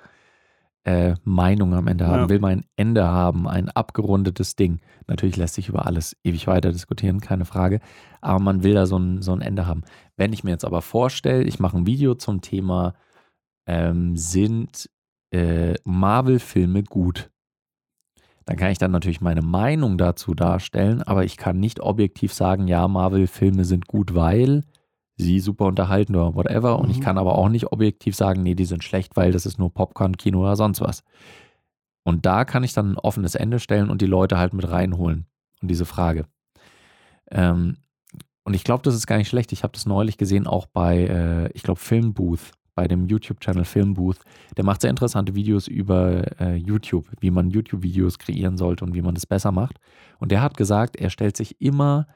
äh, 0.84 1.16
Meinung 1.24 1.74
am 1.74 1.88
Ende 1.88 2.06
haben? 2.06 2.20
Ja. 2.22 2.28
Will 2.30 2.38
man 2.38 2.52
ein 2.60 2.64
Ende 2.76 3.04
haben, 3.08 3.46
ein 3.46 3.68
abgerundetes 3.68 4.56
Ding? 4.56 4.80
Natürlich 5.06 5.36
lässt 5.36 5.56
sich 5.56 5.68
über 5.68 5.84
alles 5.84 6.16
ewig 6.24 6.46
weiter 6.46 6.72
diskutieren, 6.72 7.20
keine 7.20 7.44
Frage. 7.44 7.80
Aber 8.22 8.38
man 8.38 8.62
will 8.62 8.72
da 8.74 8.86
so 8.86 8.96
ein, 8.98 9.20
so 9.20 9.32
ein 9.32 9.42
Ende 9.42 9.66
haben. 9.66 9.82
Wenn 10.16 10.32
ich 10.32 10.44
mir 10.44 10.52
jetzt 10.52 10.64
aber 10.64 10.80
vorstelle, 10.80 11.42
ich 11.42 11.58
mache 11.58 11.76
ein 11.76 11.86
Video 11.86 12.14
zum 12.14 12.40
Thema, 12.40 12.94
ähm, 13.66 14.16
sind 14.16 14.88
äh, 15.30 15.74
Marvel-Filme 15.84 16.82
gut? 16.84 17.30
dann 18.48 18.56
kann 18.56 18.70
ich 18.70 18.78
dann 18.78 18.92
natürlich 18.92 19.20
meine 19.20 19.42
Meinung 19.42 19.98
dazu 19.98 20.32
darstellen, 20.32 21.02
aber 21.02 21.24
ich 21.24 21.36
kann 21.36 21.58
nicht 21.58 21.80
objektiv 21.80 22.32
sagen, 22.32 22.68
ja, 22.68 22.86
Marvel-Filme 22.86 23.64
sind 23.64 23.88
gut, 23.88 24.14
weil 24.14 24.62
sie 25.16 25.40
super 25.40 25.64
unterhalten 25.64 26.14
oder 26.14 26.36
whatever. 26.36 26.78
Und 26.78 26.90
ich 26.90 26.98
Mhm. 26.98 27.02
kann 27.02 27.18
aber 27.18 27.36
auch 27.36 27.48
nicht 27.48 27.72
objektiv 27.72 28.14
sagen, 28.14 28.44
nee, 28.44 28.54
die 28.54 28.64
sind 28.64 28.84
schlecht, 28.84 29.16
weil 29.16 29.32
das 29.32 29.46
ist 29.46 29.58
nur 29.58 29.74
Popcorn-Kino 29.74 30.40
oder 30.40 30.54
sonst 30.54 30.80
was. 30.80 31.02
Und 32.04 32.24
da 32.24 32.44
kann 32.44 32.62
ich 32.62 32.72
dann 32.72 32.92
ein 32.92 32.98
offenes 32.98 33.34
Ende 33.34 33.58
stellen 33.58 33.90
und 33.90 34.00
die 34.00 34.06
Leute 34.06 34.38
halt 34.38 34.52
mit 34.52 34.70
reinholen 34.70 35.26
und 35.60 35.68
diese 35.68 35.84
Frage. 35.84 36.26
Ähm, 37.32 37.78
und 38.44 38.54
ich 38.54 38.62
glaube, 38.62 38.84
das 38.84 38.94
ist 38.94 39.08
gar 39.08 39.16
nicht 39.16 39.28
schlecht. 39.28 39.50
Ich 39.50 39.64
habe 39.64 39.72
das 39.72 39.86
neulich 39.86 40.18
gesehen, 40.18 40.46
auch 40.46 40.66
bei, 40.66 40.98
äh, 41.06 41.50
ich 41.52 41.64
glaube, 41.64 41.80
Filmbooth, 41.80 42.52
bei 42.76 42.86
dem 42.86 43.06
YouTube-Channel 43.06 43.64
Filmbooth. 43.64 44.18
Der 44.56 44.64
macht 44.64 44.82
sehr 44.82 44.90
interessante 44.90 45.34
Videos 45.34 45.66
über 45.66 46.40
äh, 46.40 46.54
YouTube, 46.54 47.06
wie 47.20 47.30
man 47.32 47.50
YouTube-Videos 47.50 48.18
kreieren 48.18 48.56
sollte 48.56 48.84
und 48.84 48.94
wie 48.94 49.02
man 49.02 49.14
das 49.14 49.26
besser 49.26 49.50
macht. 49.50 49.78
Und 50.20 50.30
der 50.30 50.42
hat 50.42 50.56
gesagt, 50.56 50.94
er 50.94 51.10
stellt 51.10 51.36
sich 51.36 51.60
immer, 51.60 52.06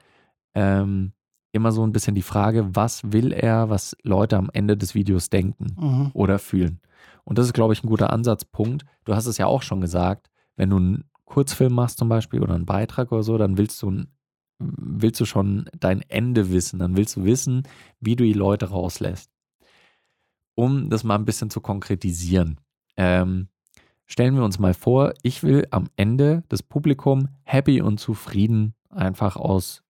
ähm, 0.54 1.12
immer 1.52 1.72
so 1.72 1.82
ein 1.84 1.92
bisschen 1.92 2.14
die 2.14 2.22
Frage, 2.22 2.68
was 2.76 3.12
will 3.12 3.32
er, 3.32 3.70
was 3.70 3.96
Leute 4.04 4.36
am 4.36 4.50
Ende 4.52 4.76
des 4.76 4.94
Videos 4.94 5.30
denken 5.30 5.74
Mhm. 5.76 6.10
oder 6.12 6.38
fühlen. 6.38 6.80
Und 7.24 7.38
das 7.38 7.46
ist, 7.46 7.54
glaube 7.54 7.72
ich, 7.72 7.82
ein 7.82 7.88
guter 7.88 8.12
Ansatzpunkt. 8.12 8.84
Du 9.04 9.14
hast 9.14 9.26
es 9.26 9.38
ja 9.38 9.46
auch 9.46 9.62
schon 9.62 9.80
gesagt, 9.80 10.30
wenn 10.56 10.70
du 10.70 10.76
einen 10.76 11.04
Kurzfilm 11.24 11.72
machst 11.72 11.98
zum 11.98 12.08
Beispiel 12.08 12.40
oder 12.42 12.54
einen 12.54 12.66
Beitrag 12.66 13.10
oder 13.12 13.22
so, 13.22 13.38
dann 13.38 13.56
willst 13.56 13.80
du, 13.82 13.90
ein, 13.90 14.08
willst 14.58 15.20
du 15.20 15.24
schon 15.24 15.70
dein 15.78 16.02
Ende 16.02 16.50
wissen. 16.50 16.78
Dann 16.80 16.96
willst 16.96 17.16
du 17.16 17.24
wissen, 17.24 17.62
wie 18.00 18.14
du 18.16 18.24
die 18.24 18.32
Leute 18.34 18.68
rauslässt. 18.70 19.30
Um 20.60 20.90
das 20.90 21.04
mal 21.04 21.14
ein 21.14 21.24
bisschen 21.24 21.50
zu 21.50 21.60
konkretisieren. 21.60 22.60
Ähm, 22.96 23.48
stellen 24.06 24.34
wir 24.34 24.44
uns 24.44 24.58
mal 24.58 24.74
vor, 24.74 25.14
ich 25.22 25.42
will 25.42 25.66
am 25.70 25.88
Ende 25.96 26.42
das 26.48 26.62
Publikum 26.62 27.28
happy 27.44 27.80
und 27.80 27.98
zufrieden 27.98 28.74
einfach 28.90 29.36
aus 29.36 29.82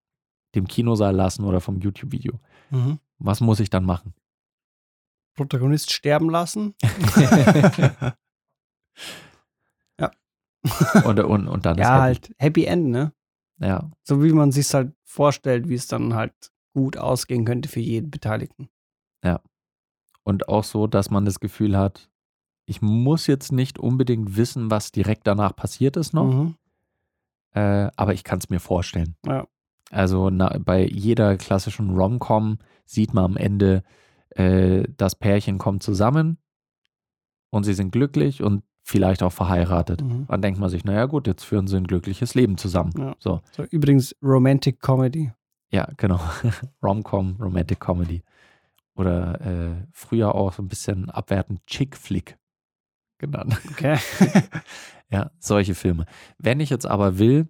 dem 0.55 0.67
Kinosaal 0.69 1.15
lassen 1.15 1.45
oder 1.45 1.61
vom 1.61 1.81
YouTube-Video. 1.81 2.39
Mhm. 2.71 2.99
Was 3.19 3.41
muss 3.41 3.61
ich 3.61 3.71
dann 3.71 3.85
machen? 3.85 4.15
Protagonist 5.35 5.93
sterben 5.93 6.31
lassen. 6.31 6.75
Und, 11.05 11.19
und, 11.21 11.49
und 11.49 11.65
dann 11.65 11.79
ja, 11.79 11.85
happy. 11.85 12.01
halt 12.01 12.35
Happy 12.39 12.65
End, 12.65 12.89
ne? 12.89 13.13
Ja, 13.59 13.91
So 14.03 14.23
wie 14.23 14.33
man 14.33 14.53
sich 14.53 14.73
halt 14.75 14.93
vorstellt, 15.05 15.69
wie 15.69 15.75
es 15.75 15.87
dann 15.87 16.15
halt 16.15 16.35
gut 16.75 16.97
ausgehen 16.97 17.45
könnte 17.45 17.69
für 17.69 17.81
jeden 17.81 18.11
Beteiligten. 18.11 18.69
Und 20.31 20.49
auch 20.49 20.63
so, 20.65 20.87
dass 20.87 21.11
man 21.11 21.25
das 21.25 21.41
Gefühl 21.41 21.77
hat, 21.77 22.09
ich 22.67 22.81
muss 22.81 23.27
jetzt 23.27 23.51
nicht 23.51 23.79
unbedingt 23.81 24.37
wissen, 24.37 24.71
was 24.71 24.93
direkt 24.93 25.27
danach 25.27 25.57
passiert 25.57 25.97
ist 25.97 26.15
noch, 26.15 26.33
Mhm. 26.33 26.55
äh, 27.55 27.89
aber 27.97 28.15
ich 28.15 28.23
kann 28.23 28.39
es 28.39 28.49
mir 28.49 28.61
vorstellen. 28.61 29.17
Ja. 29.27 29.47
Also 29.91 30.31
na, 30.31 30.57
bei 30.59 30.87
jeder 30.87 31.37
klassischen 31.37 31.91
Rom-Com 31.97 32.59
sieht 32.85 33.13
man 33.13 33.25
am 33.25 33.37
Ende, 33.37 33.83
äh, 34.37 34.85
das 34.97 35.17
Pärchen 35.17 35.59
kommt 35.59 35.83
zusammen 35.83 36.39
und 37.51 37.65
sie 37.65 37.75
sind 37.75 37.91
glücklich 37.91 38.41
und 38.41 38.63
vielleicht 38.85 39.25
auch 39.25 39.33
verheiratet. 39.33 40.03
Mhm. 40.03 40.27
Dann 40.29 40.43
denkt 40.43 40.61
man 40.61 40.71
sich, 40.71 40.85
naja 40.85 41.07
gut, 41.07 41.27
jetzt 41.27 41.43
führen 41.45 41.67
sie 41.67 41.77
ein 41.77 41.89
glückliches 41.89 42.35
Leben 42.37 42.57
zusammen. 42.57 42.93
Ja. 42.97 43.17
So, 43.19 43.41
So, 43.51 43.65
übrigens 43.65 44.15
Romantic 44.23 44.81
Comedy. 44.81 45.33
ja, 45.73 45.89
genau. 45.97 46.21
Rom-Com, 46.85 47.37
Romantic 47.41 47.81
Comedy. 47.81 48.23
Oder 49.01 49.41
äh, 49.41 49.87
früher 49.93 50.35
auch 50.35 50.53
so 50.53 50.63
ein 50.63 50.69
bisschen 50.69 51.09
abwertend 51.11 51.65
Chick-Flick 51.67 52.39
genannt. 53.19 53.59
Okay. 53.71 53.99
Ja, 55.13 55.33
solche 55.41 55.75
Filme. 55.75 56.07
Wenn 56.39 56.61
ich 56.61 56.71
jetzt 56.71 56.87
aber 56.87 57.19
will, 57.19 57.49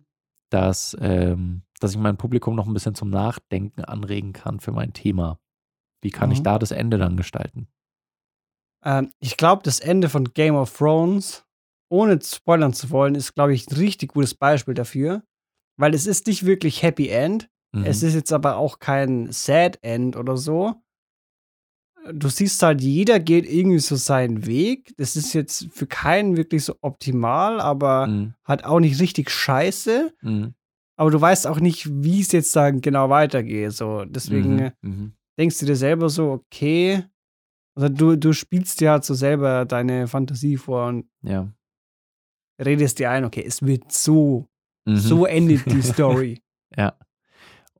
dass, 0.50 0.96
ähm, 0.98 1.60
dass 1.78 1.90
ich 1.90 1.98
mein 1.98 2.16
Publikum 2.16 2.54
noch 2.56 2.66
ein 2.66 2.72
bisschen 2.72 2.94
zum 2.94 3.10
Nachdenken 3.10 3.84
anregen 3.84 4.32
kann 4.32 4.60
für 4.60 4.72
mein 4.72 4.94
Thema. 4.94 5.38
Wie 6.02 6.10
kann 6.10 6.30
ich 6.30 6.38
Mhm. 6.38 6.44
da 6.44 6.58
das 6.58 6.70
Ende 6.70 6.96
dann 6.96 7.18
gestalten? 7.18 7.68
Ähm, 8.82 9.12
ich 9.20 9.36
glaube, 9.36 9.62
das 9.62 9.78
Ende 9.80 10.08
von 10.08 10.32
Game 10.32 10.54
of 10.54 10.74
Thrones, 10.74 11.44
ohne 11.90 12.18
spoilern 12.22 12.72
zu 12.72 12.88
wollen, 12.88 13.14
ist, 13.14 13.34
glaube 13.34 13.52
ich, 13.52 13.68
ein 13.70 13.76
richtig 13.76 14.12
gutes 14.12 14.34
Beispiel 14.34 14.72
dafür. 14.74 15.22
Weil 15.78 15.92
es 15.94 16.06
ist 16.06 16.26
nicht 16.28 16.46
wirklich 16.46 16.82
Happy 16.82 17.08
End. 17.08 17.50
Mhm. 17.72 17.84
Es 17.84 18.02
ist 18.02 18.14
jetzt 18.14 18.32
aber 18.32 18.56
auch 18.56 18.78
kein 18.78 19.30
Sad 19.32 19.78
End 19.82 20.16
oder 20.16 20.38
so. 20.38 20.76
Du 22.12 22.28
siehst 22.28 22.62
halt, 22.62 22.80
jeder 22.80 23.20
geht 23.20 23.46
irgendwie 23.50 23.78
so 23.78 23.96
seinen 23.96 24.46
Weg. 24.46 24.92
Das 24.96 25.16
ist 25.16 25.32
jetzt 25.34 25.68
für 25.72 25.86
keinen 25.86 26.36
wirklich 26.36 26.64
so 26.64 26.74
optimal, 26.80 27.60
aber 27.60 28.06
Mhm. 28.06 28.34
halt 28.44 28.64
auch 28.64 28.80
nicht 28.80 29.00
richtig 29.00 29.30
scheiße. 29.30 30.12
Mhm. 30.22 30.54
Aber 30.96 31.10
du 31.10 31.20
weißt 31.20 31.46
auch 31.46 31.60
nicht, 31.60 31.88
wie 32.02 32.20
es 32.20 32.32
jetzt 32.32 32.54
dann 32.56 32.80
genau 32.80 33.08
weitergeht. 33.08 33.72
So, 33.72 34.04
deswegen 34.04 34.56
Mhm. 34.56 34.70
Mhm. 34.82 35.12
denkst 35.38 35.58
du 35.58 35.66
dir 35.66 35.76
selber 35.76 36.08
so, 36.08 36.30
okay. 36.32 37.04
Also 37.74 37.88
du, 37.88 38.16
du 38.16 38.32
spielst 38.32 38.80
dir 38.80 38.90
halt 38.90 39.04
so 39.04 39.14
selber 39.14 39.64
deine 39.64 40.06
Fantasie 40.08 40.56
vor 40.56 40.88
und 40.88 41.06
Ja. 41.22 41.50
redest 42.60 42.98
dir 42.98 43.10
ein, 43.10 43.24
okay, 43.24 43.44
es 43.46 43.62
wird 43.62 43.90
so, 43.92 44.48
Mhm. 44.86 44.96
so 44.96 45.26
endet 45.26 45.70
die 45.70 45.82
Story. 45.82 46.40
Ja. 46.76 46.96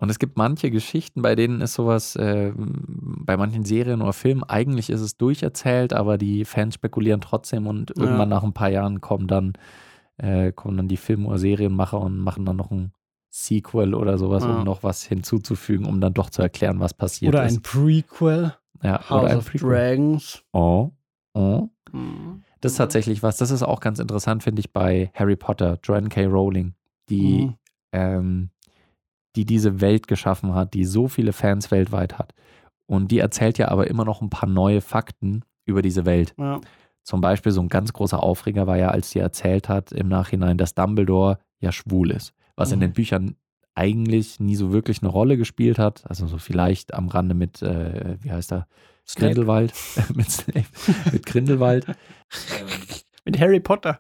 Und 0.01 0.09
es 0.11 0.19
gibt 0.19 0.37
manche 0.39 0.71
Geschichten, 0.71 1.21
bei 1.23 1.35
denen 1.37 1.61
ist 1.61 1.75
sowas, 1.75 2.17
äh, 2.17 2.53
bei 2.57 3.37
manchen 3.37 3.65
Serien 3.65 4.01
oder 4.01 4.15
Filmen, 4.15 4.43
eigentlich 4.45 4.89
ist 4.91 5.03
es 5.03 5.17
durcherzählt, 5.19 5.93
aber 5.93 6.17
die 6.17 6.45
Fans 6.47 6.75
spekulieren 6.75 7.21
trotzdem 7.21 7.67
und 7.67 7.91
Ja. 7.97 8.05
irgendwann 8.05 8.31
nach 8.31 8.43
ein 8.43 8.55
paar 8.55 8.71
Jahren 8.71 9.01
kommen 9.03 9.27
dann, 9.29 9.53
äh, 10.17 10.53
kommen 10.53 10.77
dann 10.79 10.89
die 10.89 10.97
Film- 10.97 11.27
oder 11.27 11.39
Serienmacher 11.39 12.01
und 12.01 12.19
machen 12.19 12.47
dann 12.47 12.57
noch 12.57 12.71
ein 12.71 12.93
Sequel 13.29 13.95
oder 13.95 14.17
sowas, 14.19 14.43
Ja. 14.45 14.57
um 14.59 14.65
noch 14.65 14.83
was 14.83 15.05
hinzuzufügen, 15.05 15.85
um 15.87 16.01
dann 16.01 16.15
doch 16.15 16.31
zu 16.31 16.41
erklären, 16.43 16.81
was 16.81 16.95
passiert 16.95 17.35
Oder 17.35 17.45
ist. 17.45 17.59
ein 17.59 17.63
Prequel, 17.63 18.55
ja, 18.83 19.01
House 19.11 19.23
oder 19.23 19.31
ein 19.33 19.37
of 19.39 19.51
Prequel. 19.51 19.69
Dragons. 19.69 20.43
Oh, 20.53 20.91
oh. 21.35 21.69
Mhm. 21.93 22.43
Das 22.63 22.73
ist 22.73 22.79
tatsächlich 22.79 23.23
was, 23.23 23.37
das 23.37 23.51
ist 23.51 23.63
auch 23.63 23.81
ganz 23.81 23.99
interessant, 23.99 24.43
finde 24.43 24.61
ich, 24.61 24.73
bei 24.73 25.11
Harry 25.15 25.37
Potter, 25.37 25.79
Joanne 25.83 26.09
K. 26.09 26.25
Rowling, 26.27 26.75
die 27.11 27.47
Mhm. 27.47 27.55
ähm, 27.93 28.51
die 29.37 29.45
diese 29.45 29.81
Welt 29.81 30.09
geschaffen 30.09 30.55
hat, 30.55 30.75
die 30.75 30.85
so 30.85 31.09
viele 31.09 31.33
Fans 31.33 31.71
weltweit 31.71 32.19
hat. 32.19 32.35
Und 32.87 33.11
die 33.13 33.19
erzählt 33.21 33.59
ja 33.59 33.69
aber 33.69 33.87
immer 33.89 34.05
noch 34.05 34.21
ein 34.23 34.31
paar 34.31 34.49
neue 34.49 34.81
Fakten 34.81 35.43
über 35.65 35.83
diese 35.83 36.05
Welt. 36.05 36.35
Ja. 36.39 36.61
Zum 37.05 37.21
Beispiel 37.21 37.53
so 37.53 37.61
ein 37.61 37.69
ganz 37.69 37.93
großer 37.93 38.23
Aufreger 38.23 38.67
war 38.67 38.77
ja, 38.77 38.89
als 38.89 39.11
sie 39.11 39.21
erzählt 39.21 39.69
hat 39.69 39.93
im 39.93 40.09
Nachhinein, 40.09 40.59
dass 40.59 40.75
Dumbledore 40.75 41.39
ja 41.61 41.73
schwul 41.73 42.11
ist. 42.11 42.33
Was 42.57 42.73
in 42.73 42.79
Mhm. 42.79 42.83
den 42.83 42.93
Büchern 42.93 43.37
eigentlich 43.75 44.41
nie 44.41 44.57
so 44.57 44.73
wirklich 44.73 45.01
eine 45.03 45.11
Rolle 45.11 45.37
gespielt 45.37 45.79
hat. 45.79 46.03
Also 46.09 46.27
so 46.27 46.39
vielleicht 46.39 46.93
am 46.93 47.09
Rande 47.09 47.35
mit, 47.35 47.63
äh, 47.63 48.17
wie 48.21 48.33
heißt 48.33 48.53
er? 48.53 48.67
Snape. 49.07 49.27
Grindelwald. 49.35 49.73
mit 50.15 50.31
Snape. 50.31 50.67
mit 51.13 51.25
Grindelwald. 51.27 51.87
Mit 53.25 53.39
Harry 53.39 53.61
Potter. 53.61 53.99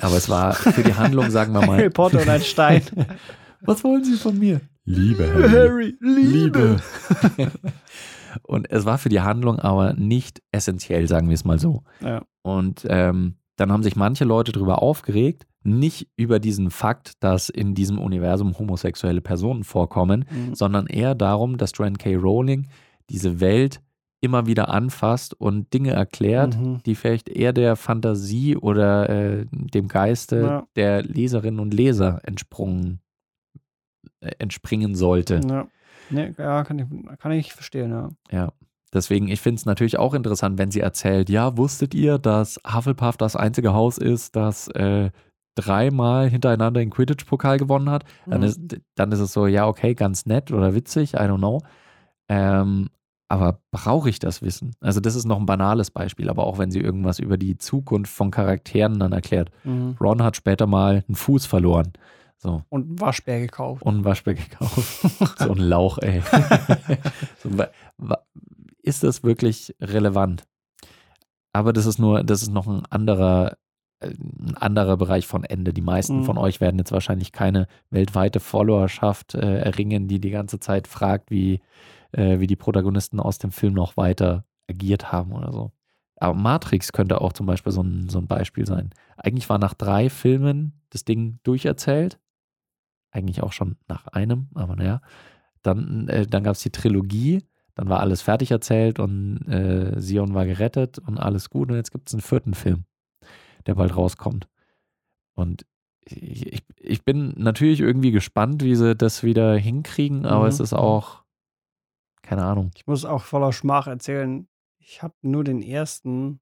Aber 0.00 0.16
es 0.16 0.28
war 0.28 0.52
für 0.52 0.82
die 0.82 0.94
Handlung, 0.94 1.30
sagen 1.30 1.52
wir 1.54 1.64
mal. 1.64 1.78
Harry 1.78 1.90
Potter 1.90 2.20
und 2.20 2.28
ein 2.28 2.42
Stein. 2.42 2.82
Was 3.62 3.82
wollen 3.84 4.04
Sie 4.04 4.16
von 4.16 4.38
mir? 4.38 4.60
Liebe 4.84 5.94
Liebe. 6.00 6.76
Und 8.42 8.70
es 8.70 8.84
war 8.84 8.98
für 8.98 9.08
die 9.08 9.20
Handlung 9.20 9.58
aber 9.58 9.94
nicht 9.94 10.42
essentiell, 10.52 11.08
sagen 11.08 11.28
wir 11.28 11.34
es 11.34 11.44
mal 11.44 11.58
so. 11.58 11.82
Ja. 12.00 12.22
Und 12.42 12.86
ähm, 12.88 13.36
dann 13.56 13.72
haben 13.72 13.82
sich 13.82 13.96
manche 13.96 14.24
Leute 14.24 14.52
darüber 14.52 14.82
aufgeregt, 14.82 15.46
nicht 15.64 16.08
über 16.16 16.38
diesen 16.38 16.70
Fakt, 16.70 17.12
dass 17.20 17.48
in 17.48 17.74
diesem 17.74 17.98
Universum 17.98 18.58
homosexuelle 18.58 19.20
Personen 19.20 19.64
vorkommen, 19.64 20.24
Mhm. 20.30 20.54
sondern 20.54 20.86
eher 20.86 21.14
darum, 21.14 21.56
dass 21.56 21.72
Joanne 21.74 21.96
K. 21.96 22.14
Rowling 22.16 22.68
diese 23.10 23.40
Welt 23.40 23.80
immer 24.20 24.46
wieder 24.46 24.68
anfasst 24.68 25.34
und 25.40 25.72
Dinge 25.72 25.90
erklärt, 25.92 26.56
Mhm. 26.58 26.78
die 26.84 26.94
vielleicht 26.94 27.28
eher 27.28 27.52
der 27.52 27.76
Fantasie 27.76 28.56
oder 28.56 29.08
äh, 29.08 29.46
dem 29.50 29.88
Geiste 29.88 30.40
Ja. 30.40 30.66
der 30.76 31.02
Leserinnen 31.02 31.60
und 31.60 31.72
Leser 31.74 32.20
entsprungen, 32.24 33.00
entspringen 34.20 34.94
sollte. 34.94 35.40
Ja. 35.48 35.66
Nee, 36.10 36.34
ja, 36.38 36.64
kann 36.64 36.78
ich, 36.78 36.86
kann 37.18 37.32
ich 37.32 37.52
verstehen, 37.52 37.90
ja. 37.90 38.08
Ja. 38.30 38.52
Deswegen, 38.94 39.28
ich 39.28 39.42
finde 39.42 39.58
es 39.58 39.66
natürlich 39.66 39.98
auch 39.98 40.14
interessant, 40.14 40.58
wenn 40.58 40.70
sie 40.70 40.80
erzählt, 40.80 41.28
ja, 41.28 41.58
wusstet 41.58 41.92
ihr, 41.94 42.16
dass 42.18 42.58
Hufflepuff 42.66 43.18
das 43.18 43.36
einzige 43.36 43.74
Haus 43.74 43.98
ist, 43.98 44.34
das 44.34 44.68
äh, 44.68 45.10
dreimal 45.54 46.30
hintereinander 46.30 46.80
den 46.80 46.88
Quidditch-Pokal 46.90 47.58
gewonnen 47.58 47.90
hat? 47.90 48.04
Dann, 48.26 48.40
Mhm. 48.40 48.46
ist, 48.46 48.60
dann 48.94 49.12
ist 49.12 49.18
es 49.20 49.32
so, 49.34 49.46
ja, 49.46 49.66
okay, 49.66 49.94
ganz 49.94 50.24
nett 50.24 50.50
oder 50.52 50.74
witzig, 50.74 51.12
I 51.14 51.18
don't 51.18 51.36
know. 51.38 51.60
Ähm, 52.28 52.88
aber 53.28 53.60
brauche 53.70 54.08
ich 54.08 54.18
das 54.20 54.40
Wissen? 54.40 54.74
Also 54.80 55.00
das 55.00 55.14
ist 55.14 55.26
noch 55.26 55.38
ein 55.38 55.44
banales 55.44 55.90
Beispiel, 55.90 56.30
aber 56.30 56.46
auch 56.46 56.56
wenn 56.58 56.70
sie 56.70 56.80
irgendwas 56.80 57.18
über 57.18 57.36
die 57.36 57.58
Zukunft 57.58 58.10
von 58.10 58.30
Charakteren 58.30 58.98
dann 58.98 59.12
erklärt. 59.12 59.50
Mhm. 59.64 59.96
Ron 60.00 60.22
hat 60.22 60.36
später 60.36 60.66
mal 60.66 61.04
einen 61.06 61.14
Fuß 61.14 61.44
verloren. 61.44 61.92
So, 62.40 62.62
Und 62.68 63.00
Waschbär 63.00 63.40
gekauft. 63.40 63.82
und 63.82 63.96
ein 63.98 64.04
Waschbär 64.04 64.34
gekauft. 64.34 64.78
so 65.38 65.50
ein 65.52 65.58
Lauch, 65.58 65.98
ey. 65.98 66.22
so, 67.42 67.50
ist 68.82 69.02
das 69.02 69.22
wirklich 69.24 69.74
relevant? 69.80 70.44
Aber 71.52 71.72
das 71.72 71.86
ist 71.86 71.98
nur, 71.98 72.22
das 72.22 72.42
ist 72.42 72.50
noch 72.52 72.66
ein 72.68 72.84
anderer, 72.90 73.56
äh, 74.00 74.10
ein 74.10 74.56
anderer 74.56 74.96
Bereich 74.96 75.26
von 75.26 75.42
Ende. 75.44 75.72
Die 75.72 75.80
meisten 75.80 76.18
Mhm. 76.20 76.24
von 76.24 76.38
euch 76.38 76.60
werden 76.60 76.78
jetzt 76.78 76.92
wahrscheinlich 76.92 77.32
keine 77.32 77.66
weltweite 77.90 78.38
Followerschaft 78.38 79.34
äh, 79.34 79.58
erringen, 79.58 80.06
die 80.06 80.20
die 80.20 80.30
ganze 80.30 80.60
Zeit 80.60 80.86
fragt, 80.86 81.30
wie, 81.32 81.60
äh, 82.12 82.38
wie 82.38 82.46
die 82.46 82.56
Protagonisten 82.56 83.18
aus 83.18 83.38
dem 83.38 83.50
Film 83.50 83.74
noch 83.74 83.96
weiter 83.96 84.44
agiert 84.70 85.10
haben 85.10 85.32
oder 85.32 85.52
so. 85.52 85.72
Aber 86.20 86.34
Matrix 86.34 86.92
könnte 86.92 87.20
auch 87.20 87.32
zum 87.32 87.46
Beispiel 87.46 87.72
so 87.72 87.82
ein, 87.82 88.08
so 88.08 88.18
ein 88.18 88.26
Beispiel 88.26 88.66
sein. 88.66 88.90
Eigentlich 89.16 89.48
war 89.48 89.58
nach 89.58 89.74
drei 89.74 90.08
Filmen 90.10 90.80
das 90.90 91.04
Ding 91.04 91.38
durcherzählt. 91.42 92.18
Eigentlich 93.18 93.42
auch 93.42 93.52
schon 93.52 93.76
nach 93.88 94.06
einem, 94.06 94.48
aber 94.54 94.76
naja. 94.76 95.00
Dann, 95.62 96.06
äh, 96.08 96.24
dann 96.26 96.44
gab 96.44 96.54
es 96.54 96.62
die 96.62 96.70
Trilogie, 96.70 97.42
dann 97.74 97.88
war 97.88 97.98
alles 98.00 98.22
fertig 98.22 98.52
erzählt 98.52 99.00
und 99.00 99.38
äh, 99.48 100.00
Sion 100.00 100.32
war 100.34 100.46
gerettet 100.46 100.98
und 101.00 101.18
alles 101.18 101.50
gut. 101.50 101.68
Und 101.70 101.76
jetzt 101.76 101.90
gibt 101.90 102.08
es 102.08 102.14
einen 102.14 102.22
vierten 102.22 102.54
Film, 102.54 102.84
der 103.66 103.74
bald 103.74 103.96
rauskommt. 103.96 104.48
Und 105.34 105.66
ich, 106.04 106.62
ich- 106.76 107.04
bin 107.04 107.34
natürlich 107.36 107.80
irgendwie 107.80 108.12
gespannt, 108.12 108.62
wie 108.62 108.74
sie 108.76 108.94
das 108.94 109.22
wieder 109.24 109.56
hinkriegen, 109.56 110.26
aber 110.26 110.44
Mhm. 110.44 110.48
es 110.50 110.60
ist 110.60 110.72
auch, 110.74 111.24
keine 112.22 112.44
Ahnung. 112.44 112.70
Ich 112.76 112.86
muss 112.86 113.04
auch 113.04 113.22
voller 113.22 113.52
Schmach 113.52 113.86
erzählen, 113.88 114.46
ich 114.78 115.02
habe 115.02 115.14
nur 115.22 115.42
den 115.44 115.60
ersten 115.60 116.40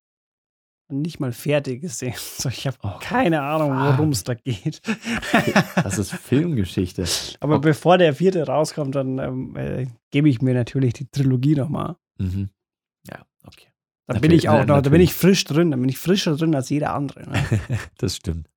nicht 0.88 1.20
mal 1.20 1.32
fertig 1.32 1.80
gesehen. 1.82 2.14
So, 2.38 2.48
ich 2.48 2.66
habe 2.66 2.76
Oh, 2.82 2.92
keine 3.00 3.42
Ahnung, 3.42 3.70
worum 3.70 4.10
es 4.10 4.24
da 4.24 4.34
geht. 4.34 4.80
Das 5.82 5.98
ist 5.98 6.12
Filmgeschichte. 6.12 7.04
Aber 7.40 7.56
Oh. 7.56 7.60
bevor 7.60 7.98
der 7.98 8.14
vierte 8.14 8.46
rauskommt, 8.46 8.94
dann 8.94 9.18
ähm, 9.18 9.56
äh, 9.56 9.86
gebe 10.10 10.28
ich 10.28 10.40
mir 10.42 10.54
natürlich 10.54 10.92
die 10.94 11.06
Trilogie 11.08 11.54
nochmal. 11.54 11.96
Mhm. 12.18 12.50
Ja, 13.08 13.24
okay. 13.46 13.68
Da 14.06 14.18
bin 14.20 14.30
ich 14.30 14.48
auch 14.48 14.64
noch, 14.64 14.80
da 14.82 14.90
bin 14.90 15.00
ich 15.00 15.14
frisch 15.14 15.44
drin, 15.44 15.70
da 15.72 15.76
bin 15.76 15.88
ich 15.88 15.98
frischer 15.98 16.36
drin 16.36 16.54
als 16.54 16.68
jeder 16.70 16.94
andere. 16.94 17.28
Ne? 17.28 17.44
Das 17.98 18.14
stimmt. 18.16 18.48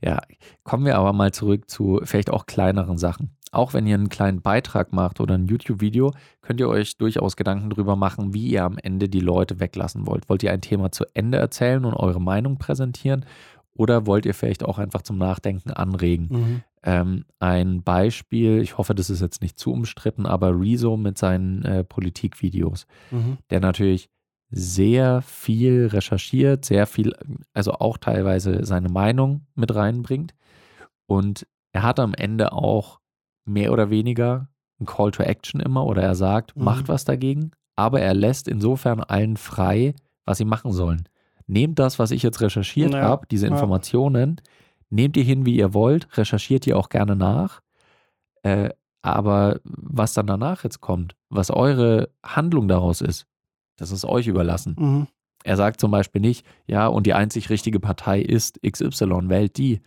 Ja, 0.00 0.20
kommen 0.64 0.84
wir 0.84 0.96
aber 0.96 1.12
mal 1.12 1.32
zurück 1.32 1.68
zu 1.68 2.00
vielleicht 2.04 2.30
auch 2.30 2.46
kleineren 2.46 2.98
Sachen. 2.98 3.36
Auch 3.52 3.74
wenn 3.74 3.86
ihr 3.86 3.94
einen 3.94 4.08
kleinen 4.08 4.40
Beitrag 4.40 4.92
macht 4.92 5.20
oder 5.20 5.34
ein 5.34 5.46
YouTube-Video, 5.46 6.12
könnt 6.40 6.58
ihr 6.58 6.68
euch 6.68 6.96
durchaus 6.96 7.36
Gedanken 7.36 7.70
darüber 7.70 7.96
machen, 7.96 8.32
wie 8.34 8.48
ihr 8.48 8.64
am 8.64 8.78
Ende 8.78 9.08
die 9.08 9.20
Leute 9.20 9.60
weglassen 9.60 10.06
wollt. 10.06 10.28
Wollt 10.28 10.42
ihr 10.42 10.52
ein 10.52 10.62
Thema 10.62 10.90
zu 10.90 11.04
Ende 11.14 11.38
erzählen 11.38 11.84
und 11.84 11.94
eure 11.94 12.20
Meinung 12.20 12.56
präsentieren? 12.58 13.26
Oder 13.74 14.06
wollt 14.06 14.26
ihr 14.26 14.34
vielleicht 14.34 14.64
auch 14.64 14.78
einfach 14.78 15.02
zum 15.02 15.18
Nachdenken 15.18 15.70
anregen? 15.70 16.28
Mhm. 16.30 16.62
Ähm, 16.82 17.24
ein 17.38 17.82
Beispiel, 17.82 18.60
ich 18.60 18.76
hoffe, 18.78 18.94
das 18.94 19.10
ist 19.10 19.20
jetzt 19.20 19.42
nicht 19.42 19.58
zu 19.58 19.72
umstritten, 19.72 20.26
aber 20.26 20.58
Rezo 20.58 20.96
mit 20.96 21.16
seinen 21.18 21.62
äh, 21.64 21.84
Politikvideos 21.84 22.86
Mhm. 23.10 23.38
der 23.50 23.60
natürlich 23.60 24.08
sehr 24.50 25.22
viel 25.22 25.86
recherchiert, 25.86 26.64
sehr 26.64 26.86
viel, 26.86 27.14
also 27.54 27.72
auch 27.72 27.96
teilweise 27.98 28.64
seine 28.66 28.88
Meinung 28.90 29.46
mit 29.54 29.74
reinbringt. 29.74 30.34
Und 31.06 31.46
er 31.72 31.82
hat 31.82 31.98
am 32.00 32.12
Ende 32.14 32.52
auch 32.52 33.00
mehr 33.44 33.72
oder 33.72 33.90
weniger 33.90 34.48
ein 34.80 34.86
Call 34.86 35.10
to 35.10 35.22
Action 35.22 35.60
immer 35.60 35.84
oder 35.86 36.02
er 36.02 36.14
sagt, 36.14 36.56
Mhm. 36.56 36.64
macht 36.64 36.88
was 36.88 37.04
dagegen, 37.04 37.52
aber 37.76 38.00
er 38.00 38.14
lässt 38.14 38.48
insofern 38.48 39.00
allen 39.00 39.36
frei, 39.36 39.94
was 40.24 40.38
sie 40.38 40.44
machen 40.44 40.72
sollen. 40.72 41.08
Nehmt 41.46 41.78
das, 41.78 41.98
was 41.98 42.10
ich 42.10 42.22
jetzt 42.22 42.40
recherchiert 42.40 42.92
Ja, 42.92 43.02
habe, 43.02 43.26
diese 43.30 43.46
ja. 43.46 43.52
Informationen, 43.52 44.40
nehmt 44.90 45.16
ihr 45.16 45.24
hin, 45.24 45.44
wie 45.46 45.56
ihr 45.56 45.74
wollt, 45.74 46.16
recherchiert 46.16 46.66
ihr 46.66 46.76
auch 46.78 46.88
gerne 46.88 47.16
nach. 47.16 47.60
Äh, 48.42 48.70
aber 49.02 49.60
was 49.64 50.14
dann 50.14 50.26
danach 50.28 50.62
jetzt 50.64 50.80
kommt, 50.80 51.16
was 51.28 51.50
eure 51.50 52.10
Handlung 52.24 52.68
daraus 52.68 53.00
ist, 53.00 53.26
das 53.76 53.90
ist 53.90 54.04
euch 54.04 54.26
überlassen. 54.28 54.76
Mhm. 54.78 55.06
Er 55.44 55.56
sagt 55.56 55.80
zum 55.80 55.90
Beispiel 55.90 56.20
nicht, 56.20 56.46
ja, 56.66 56.86
und 56.86 57.04
die 57.06 57.14
einzig 57.14 57.50
richtige 57.50 57.80
Partei 57.80 58.20
ist 58.20 58.60
XY, 58.62 59.28
wählt 59.28 59.56
die. 59.58 59.80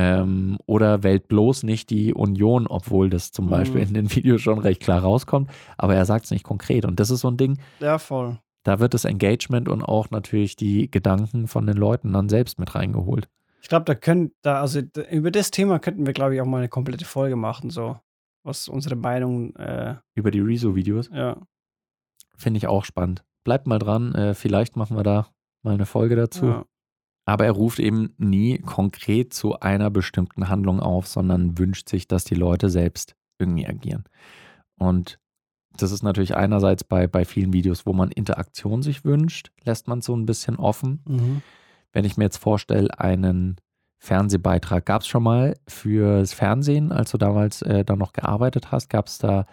Ähm, 0.00 0.58
oder 0.66 1.02
wählt 1.02 1.28
bloß 1.28 1.62
nicht 1.64 1.90
die 1.90 2.14
Union, 2.14 2.66
obwohl 2.66 3.10
das 3.10 3.32
zum 3.32 3.46
Mhm. 3.46 3.50
Beispiel 3.50 3.80
in 3.82 3.94
den 3.94 4.10
Videos 4.14 4.40
schon 4.40 4.58
recht 4.58 4.80
klar 4.80 5.00
rauskommt. 5.02 5.50
Aber 5.76 5.94
er 5.94 6.04
sagt 6.06 6.24
es 6.26 6.30
nicht 6.30 6.44
konkret. 6.44 6.84
Und 6.84 6.98
das 7.00 7.10
ist 7.10 7.20
so 7.20 7.28
ein 7.30 7.36
Ding, 7.36 7.58
Ja, 7.80 7.98
voll. 7.98 8.38
da 8.62 8.78
wird 8.80 8.94
das 8.94 9.04
Engagement 9.04 9.68
und 9.68 9.82
auch 9.82 10.10
natürlich 10.10 10.56
die 10.56 10.90
Gedanken 10.90 11.48
von 11.48 11.66
den 11.66 11.76
Leuten 11.76 12.12
dann 12.12 12.28
selbst 12.28 12.58
mit 12.58 12.74
reingeholt. 12.74 13.28
Ich 13.62 13.68
glaube, 13.68 13.84
da 13.84 13.94
können, 13.94 14.32
da, 14.42 14.60
also 14.62 14.80
da, 14.80 15.02
über 15.10 15.30
das 15.30 15.50
Thema 15.50 15.78
könnten 15.78 16.06
wir, 16.06 16.14
glaube 16.14 16.34
ich, 16.34 16.40
auch 16.40 16.46
mal 16.46 16.58
eine 16.58 16.68
komplette 16.70 17.04
Folge 17.04 17.36
machen, 17.36 17.68
so. 17.70 17.98
Was 18.42 18.68
unsere 18.68 18.96
Meinung, 18.96 19.54
äh, 19.56 19.96
Über 20.14 20.30
die 20.30 20.40
Rezo-Videos. 20.40 21.10
ja. 21.12 21.36
Finde 22.38 22.56
ich 22.56 22.66
auch 22.66 22.86
spannend. 22.86 23.22
Bleibt 23.44 23.66
mal 23.66 23.78
dran, 23.78 24.14
äh, 24.14 24.32
vielleicht 24.34 24.76
machen 24.76 24.96
wir 24.96 25.02
da 25.02 25.26
mal 25.62 25.74
eine 25.74 25.84
Folge 25.84 26.16
dazu. 26.16 26.46
ja. 26.46 26.64
Aber 27.30 27.44
er 27.44 27.52
ruft 27.52 27.78
eben 27.78 28.12
nie 28.18 28.58
konkret 28.58 29.32
zu 29.32 29.60
einer 29.60 29.88
bestimmten 29.88 30.48
Handlung 30.48 30.80
auf, 30.80 31.06
sondern 31.06 31.58
wünscht 31.58 31.88
sich, 31.88 32.08
dass 32.08 32.24
die 32.24 32.34
Leute 32.34 32.68
selbst 32.68 33.14
irgendwie 33.38 33.68
agieren. 33.68 34.02
Und 34.76 35.20
das 35.76 35.92
ist 35.92 36.02
natürlich 36.02 36.34
einerseits 36.34 36.82
bei, 36.82 37.06
bei 37.06 37.24
vielen 37.24 37.52
Videos, 37.52 37.86
wo 37.86 37.92
man 37.92 38.10
Interaktion 38.10 38.82
sich 38.82 39.04
wünscht, 39.04 39.52
lässt 39.62 39.86
man 39.86 40.00
so 40.00 40.16
ein 40.16 40.26
bisschen 40.26 40.56
offen. 40.56 41.04
Mhm. 41.06 41.42
Wenn 41.92 42.04
ich 42.04 42.16
mir 42.16 42.24
jetzt 42.24 42.38
vorstelle, 42.38 42.98
einen 42.98 43.60
Fernsehbeitrag 43.98 44.84
gab 44.84 45.02
es 45.02 45.06
schon 45.06 45.22
mal 45.22 45.56
fürs 45.68 46.32
Fernsehen, 46.32 46.90
als 46.90 47.12
du 47.12 47.16
damals 47.16 47.62
äh, 47.62 47.84
da 47.84 47.94
noch 47.94 48.12
gearbeitet 48.12 48.72
hast, 48.72 48.90
gab 48.90 49.06
es 49.06 49.18
da 49.18 49.46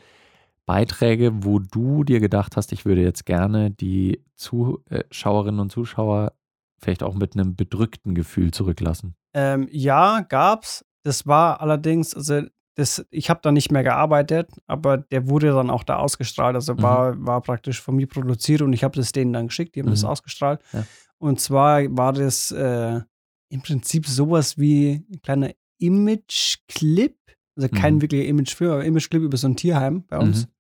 Beiträge, 0.66 1.44
wo 1.44 1.60
du 1.60 2.04
dir 2.04 2.20
gedacht 2.20 2.58
hast, 2.58 2.72
ich 2.72 2.86
würde 2.86 3.04
jetzt 3.04 3.28
gerne 3.28 3.70
die 3.70 4.24
Zuschauerinnen 4.34 5.60
und 5.60 5.72
Zuschauer 5.72 6.34
vielleicht 6.80 7.04
auch 7.04 7.16
mit 7.16 7.34
einem 7.36 7.56
bedrückten 7.56 8.14
Gefühl 8.16 8.52
zurücklassen. 8.52 9.16
Ähm, 9.34 9.68
ja, 9.72 10.22
gab's. 10.22 10.86
Das 11.04 11.26
war 11.26 11.62
allerdings, 11.62 12.14
also 12.14 12.42
das, 12.76 13.06
ich 13.10 13.30
habe 13.32 13.40
da 13.42 13.52
nicht 13.52 13.72
mehr 13.72 13.84
gearbeitet, 13.84 14.50
aber 14.68 14.98
der 14.98 15.28
wurde 15.30 15.52
dann 15.52 15.70
auch 15.72 15.84
da 15.84 15.98
ausgestrahlt. 15.98 16.56
Also 16.56 16.74
Mhm. 16.76 16.82
war, 16.84 17.26
war 17.26 17.42
praktisch 17.42 17.82
von 17.82 17.96
mir 17.96 18.08
produziert 18.08 18.62
und 18.62 18.74
ich 18.74 18.84
habe 18.84 18.96
das 19.00 19.12
denen 19.12 19.34
dann 19.34 19.48
geschickt, 19.48 19.76
die 19.76 19.82
haben 19.82 19.90
das 19.90 20.04
Mhm. 20.04 20.10
ausgestrahlt. 20.10 20.62
Ja. 20.74 20.86
Und 21.18 21.40
zwar 21.40 21.82
war 21.98 22.14
das 22.14 22.52
äh, 22.52 23.02
im 23.50 23.62
Prinzip 23.64 24.06
sowas 24.06 24.58
wie 24.60 25.04
ein 25.12 25.22
kleiner 25.24 25.52
Image-Clip. 25.80 27.16
Also 27.56 27.70
kein 27.70 27.96
Mhm. 27.96 28.02
wirklicher 28.04 28.26
Image-Film, 28.28 28.72
aber 28.72 28.86
Image-Clip 28.86 29.24
über 29.24 29.38
so 29.38 29.48
ein 29.48 29.56
Tierheim 29.56 30.04
bei 30.08 30.20
uns. 30.20 30.46
Mhm. 30.46 30.52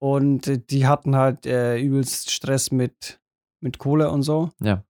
Und 0.00 0.46
äh, 0.48 0.58
die 0.58 0.86
hatten 0.86 1.16
halt 1.16 1.46
äh, 1.46 1.78
übelst 1.80 2.30
Stress 2.30 2.70
mit, 2.70 3.20
mit 3.60 3.78
Kohle 3.78 4.10
und 4.10 4.22
so. 4.22 4.50
Ja. 4.60 4.84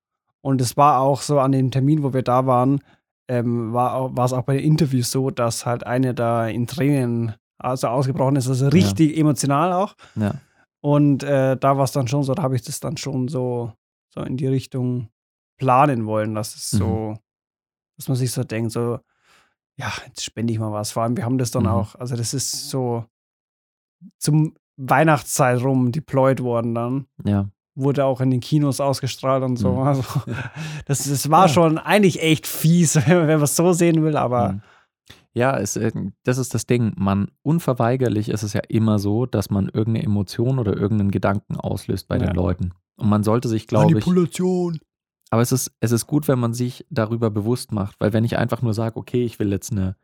Und 0.48 0.62
es 0.62 0.78
war 0.78 1.00
auch 1.00 1.20
so 1.20 1.40
an 1.40 1.52
dem 1.52 1.70
Termin, 1.70 2.02
wo 2.02 2.14
wir 2.14 2.22
da 2.22 2.46
waren, 2.46 2.80
ähm, 3.28 3.74
war, 3.74 4.16
war 4.16 4.24
es 4.24 4.32
auch 4.32 4.44
bei 4.44 4.56
den 4.56 4.64
Interviews 4.64 5.10
so, 5.10 5.30
dass 5.30 5.66
halt 5.66 5.84
eine 5.84 6.14
da 6.14 6.46
in 6.48 6.66
Tränen 6.66 7.34
also 7.58 7.88
ausgebrochen 7.88 8.36
ist, 8.36 8.48
also 8.48 8.68
richtig 8.68 9.18
emotional 9.18 9.72
auch. 9.74 9.94
Ja. 10.14 10.34
Und 10.80 11.22
äh, 11.22 11.56
da 11.58 11.76
war 11.76 11.84
es 11.84 11.92
dann 11.92 12.08
schon 12.08 12.22
so, 12.22 12.32
da 12.32 12.42
habe 12.44 12.56
ich 12.56 12.62
das 12.62 12.80
dann 12.80 12.96
schon 12.96 13.28
so, 13.28 13.72
so 14.14 14.22
in 14.22 14.38
die 14.38 14.46
Richtung 14.46 15.10
planen 15.58 16.06
wollen, 16.06 16.34
dass 16.34 16.54
es 16.54 16.72
Mhm. 16.72 16.78
so, 16.78 17.16
dass 17.98 18.08
man 18.08 18.16
sich 18.16 18.32
so 18.32 18.42
denkt, 18.44 18.72
so, 18.72 19.00
ja, 19.76 19.92
jetzt 20.06 20.24
spende 20.24 20.52
ich 20.54 20.58
mal 20.58 20.72
was. 20.72 20.92
Vor 20.92 21.02
allem, 21.02 21.16
wir 21.16 21.24
haben 21.26 21.36
das 21.38 21.50
dann 21.50 21.64
Mhm. 21.64 21.68
auch, 21.68 21.94
also 21.96 22.16
das 22.16 22.32
ist 22.32 22.70
so 22.70 23.04
zum 24.18 24.54
Weihnachtszeit 24.76 25.60
rum 25.62 25.92
deployed 25.92 26.40
worden 26.42 26.74
dann 26.74 27.06
Ja. 27.24 27.50
Wurde 27.78 28.04
auch 28.04 28.20
in 28.20 28.30
den 28.30 28.40
Kinos 28.40 28.80
ausgestrahlt 28.80 29.42
und 29.44 29.56
so. 29.56 29.72
Mhm. 29.72 29.78
Also, 29.80 30.02
das, 30.86 31.04
das 31.08 31.30
war 31.30 31.46
Ja. 31.46 31.52
schon 31.52 31.78
eigentlich 31.78 32.20
echt 32.22 32.46
fies, 32.46 32.96
wenn 33.06 33.18
man 33.18 33.28
wenn 33.28 33.36
man 33.38 33.44
es 33.44 33.56
so 33.56 33.72
sehen 33.72 34.02
will, 34.02 34.16
aber 34.16 34.52
Mhm. 34.54 34.62
Ja, 35.34 35.56
es, 35.56 35.76
äh, 35.76 35.92
das 36.24 36.38
ist 36.38 36.52
das 36.54 36.66
Ding. 36.66 36.94
Man, 36.96 37.30
unverweigerlich 37.42 38.28
ist 38.28 38.42
es 38.42 38.54
ja 38.54 38.62
immer 38.68 38.98
so, 38.98 39.24
dass 39.26 39.50
man 39.50 39.66
irgendeine 39.68 40.02
Emotion 40.04 40.58
oder 40.58 40.76
irgendeinen 40.76 41.10
Gedanken 41.12 41.56
auslöst 41.56 42.08
bei 42.08 42.16
Ja. 42.18 42.26
den 42.26 42.34
Leuten. 42.34 42.72
Und 42.96 43.08
man 43.08 43.22
sollte 43.22 43.46
sich, 43.48 43.66
glaube 43.68 43.86
ich, 43.98 44.04
Manipulation. 44.06 44.80
aber 45.30 45.42
es 45.42 45.52
ist, 45.52 45.70
es 45.80 45.92
ist 45.92 46.06
gut, 46.06 46.26
wenn 46.26 46.40
man 46.40 46.54
sich 46.54 46.86
darüber 46.90 47.30
bewusst 47.30 47.70
macht, 47.72 48.00
weil 48.00 48.12
wenn 48.12 48.24
ich 48.24 48.36
einfach 48.36 48.62
nur 48.62 48.74
sage, 48.74 48.96
okay, 48.96 49.22
ich 49.24 49.38
will 49.38 49.52
jetzt 49.52 49.70
eine, 49.70 49.94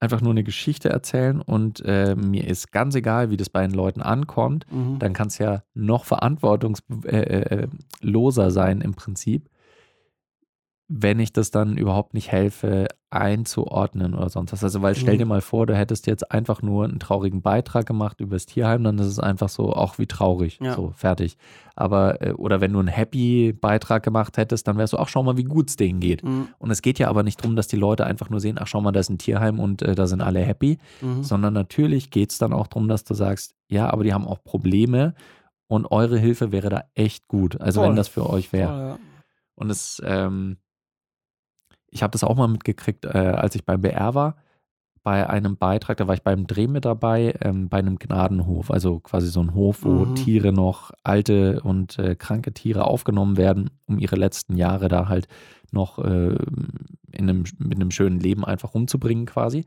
einfach 0.00 0.20
nur 0.22 0.32
eine 0.32 0.42
Geschichte 0.44 0.88
erzählen 0.88 1.40
und 1.42 1.82
äh, 1.84 2.14
mir 2.16 2.46
ist 2.48 2.72
ganz 2.72 2.94
egal, 2.94 3.30
wie 3.30 3.36
das 3.36 3.50
bei 3.50 3.60
den 3.66 3.72
Leuten 3.74 4.00
ankommt, 4.02 4.66
Mhm. 4.72 4.98
dann 4.98 5.12
kann 5.12 5.28
es 5.28 5.38
ja 5.38 5.62
noch 5.74 6.04
verantwortungsloser 6.04 7.12
äh, 7.12 7.40
äh, 7.64 7.68
loser 8.00 8.50
sein 8.50 8.80
im 8.80 8.94
Prinzip, 8.94 9.48
wenn 10.92 11.20
ich 11.20 11.32
das 11.32 11.52
dann 11.52 11.76
überhaupt 11.76 12.14
nicht 12.14 12.32
helfe, 12.32 12.88
einzuordnen 13.10 14.14
oder 14.14 14.28
sonst 14.28 14.52
was. 14.52 14.64
Also, 14.64 14.82
weil 14.82 14.94
stell 14.96 15.14
Mhm. 15.14 15.18
dir 15.18 15.26
mal 15.26 15.40
vor, 15.40 15.66
du 15.66 15.76
hättest 15.76 16.06
jetzt 16.08 16.30
einfach 16.32 16.62
nur 16.62 16.84
einen 16.84 16.98
traurigen 16.98 17.42
Beitrag 17.42 17.86
gemacht 17.86 18.20
über 18.20 18.34
das 18.34 18.46
Tierheim, 18.46 18.82
dann 18.82 18.98
ist 18.98 19.06
es 19.06 19.18
einfach 19.20 19.48
so, 19.48 19.72
auch 19.72 19.98
wie 19.98 20.06
traurig. 20.06 20.58
Ja. 20.60 20.74
So, 20.74 20.92
fertig. 20.96 21.36
Aber, 21.76 22.20
äh, 22.22 22.32
oder 22.32 22.60
wenn 22.60 22.72
du 22.72 22.80
einen 22.80 22.88
Happy-Beitrag 22.88 24.02
gemacht 24.02 24.36
hättest, 24.36 24.66
dann 24.66 24.78
wärst 24.78 24.92
du, 24.92 24.98
ach, 24.98 25.08
schau 25.08 25.22
mal, 25.22 25.36
wie 25.36 25.44
gut 25.44 25.70
es 25.70 25.76
denen 25.76 26.00
geht. 26.00 26.24
Mhm. 26.24 26.48
Und 26.58 26.70
es 26.70 26.82
geht 26.82 26.98
ja 26.98 27.08
aber 27.08 27.22
nicht 27.22 27.40
darum, 27.40 27.54
dass 27.56 27.68
die 27.68 27.76
Leute 27.76 28.04
einfach 28.04 28.28
nur 28.30 28.40
sehen, 28.40 28.58
ach, 28.60 28.66
schau 28.66 28.80
mal, 28.80 28.92
da 28.92 29.00
ist 29.00 29.10
ein 29.10 29.18
Tierheim 29.18 29.60
und 29.60 29.82
äh, 29.82 29.94
da 29.94 30.06
sind 30.06 30.20
alle 30.22 30.40
happy, 30.40 30.78
Mhm. 31.00 31.22
sondern 31.22 31.54
natürlich 31.54 32.10
geht 32.10 32.32
es 32.32 32.38
dann 32.38 32.52
auch 32.52 32.66
darum, 32.66 32.88
dass 32.88 33.04
du 33.04 33.14
sagst, 33.14 33.54
ja, 33.68 33.88
aber 33.90 34.02
die 34.04 34.12
haben 34.12 34.26
auch 34.26 34.42
Probleme 34.42 35.14
und 35.68 35.86
eure 35.90 36.18
Hilfe 36.18 36.50
wäre 36.52 36.68
da 36.68 36.82
echt 36.94 37.28
gut. 37.28 37.60
Also 37.60 37.80
wenn 37.80 37.90
Voll. 37.90 37.96
das 37.96 38.08
für 38.08 38.28
euch 38.28 38.52
wäre. 38.52 38.88
Ja. 38.88 38.98
Und 39.54 39.70
es, 39.70 40.00
ähm, 40.04 40.56
ich 41.90 42.02
habe 42.02 42.12
das 42.12 42.24
auch 42.24 42.36
mal 42.36 42.48
mitgekriegt, 42.48 43.04
äh, 43.04 43.08
als 43.08 43.54
ich 43.54 43.64
beim 43.64 43.80
BR 43.80 44.14
war, 44.14 44.36
bei 45.02 45.28
einem 45.28 45.56
Beitrag, 45.56 45.96
da 45.96 46.06
war 46.06 46.14
ich 46.14 46.22
beim 46.22 46.46
Dreh 46.46 46.66
mit 46.66 46.84
dabei, 46.84 47.34
ähm, 47.40 47.68
bei 47.70 47.78
einem 47.78 47.98
Gnadenhof, 47.98 48.70
also 48.70 49.00
quasi 49.00 49.28
so 49.28 49.40
ein 49.40 49.54
Hof, 49.54 49.84
wo 49.84 50.04
Mhm. 50.04 50.14
Tiere 50.14 50.52
noch, 50.52 50.90
alte 51.02 51.60
und 51.62 51.98
äh, 51.98 52.16
kranke 52.16 52.52
Tiere 52.52 52.84
aufgenommen 52.84 53.36
werden, 53.38 53.70
um 53.86 53.98
ihre 53.98 54.16
letzten 54.16 54.56
Jahre 54.56 54.88
da 54.88 55.08
halt 55.08 55.26
noch 55.72 55.98
äh, 56.00 56.34
in 57.12 57.28
einem, 57.28 57.44
mit 57.58 57.76
einem 57.76 57.90
schönen 57.90 58.20
Leben 58.20 58.44
einfach 58.44 58.74
rumzubringen 58.74 59.24
quasi. 59.26 59.66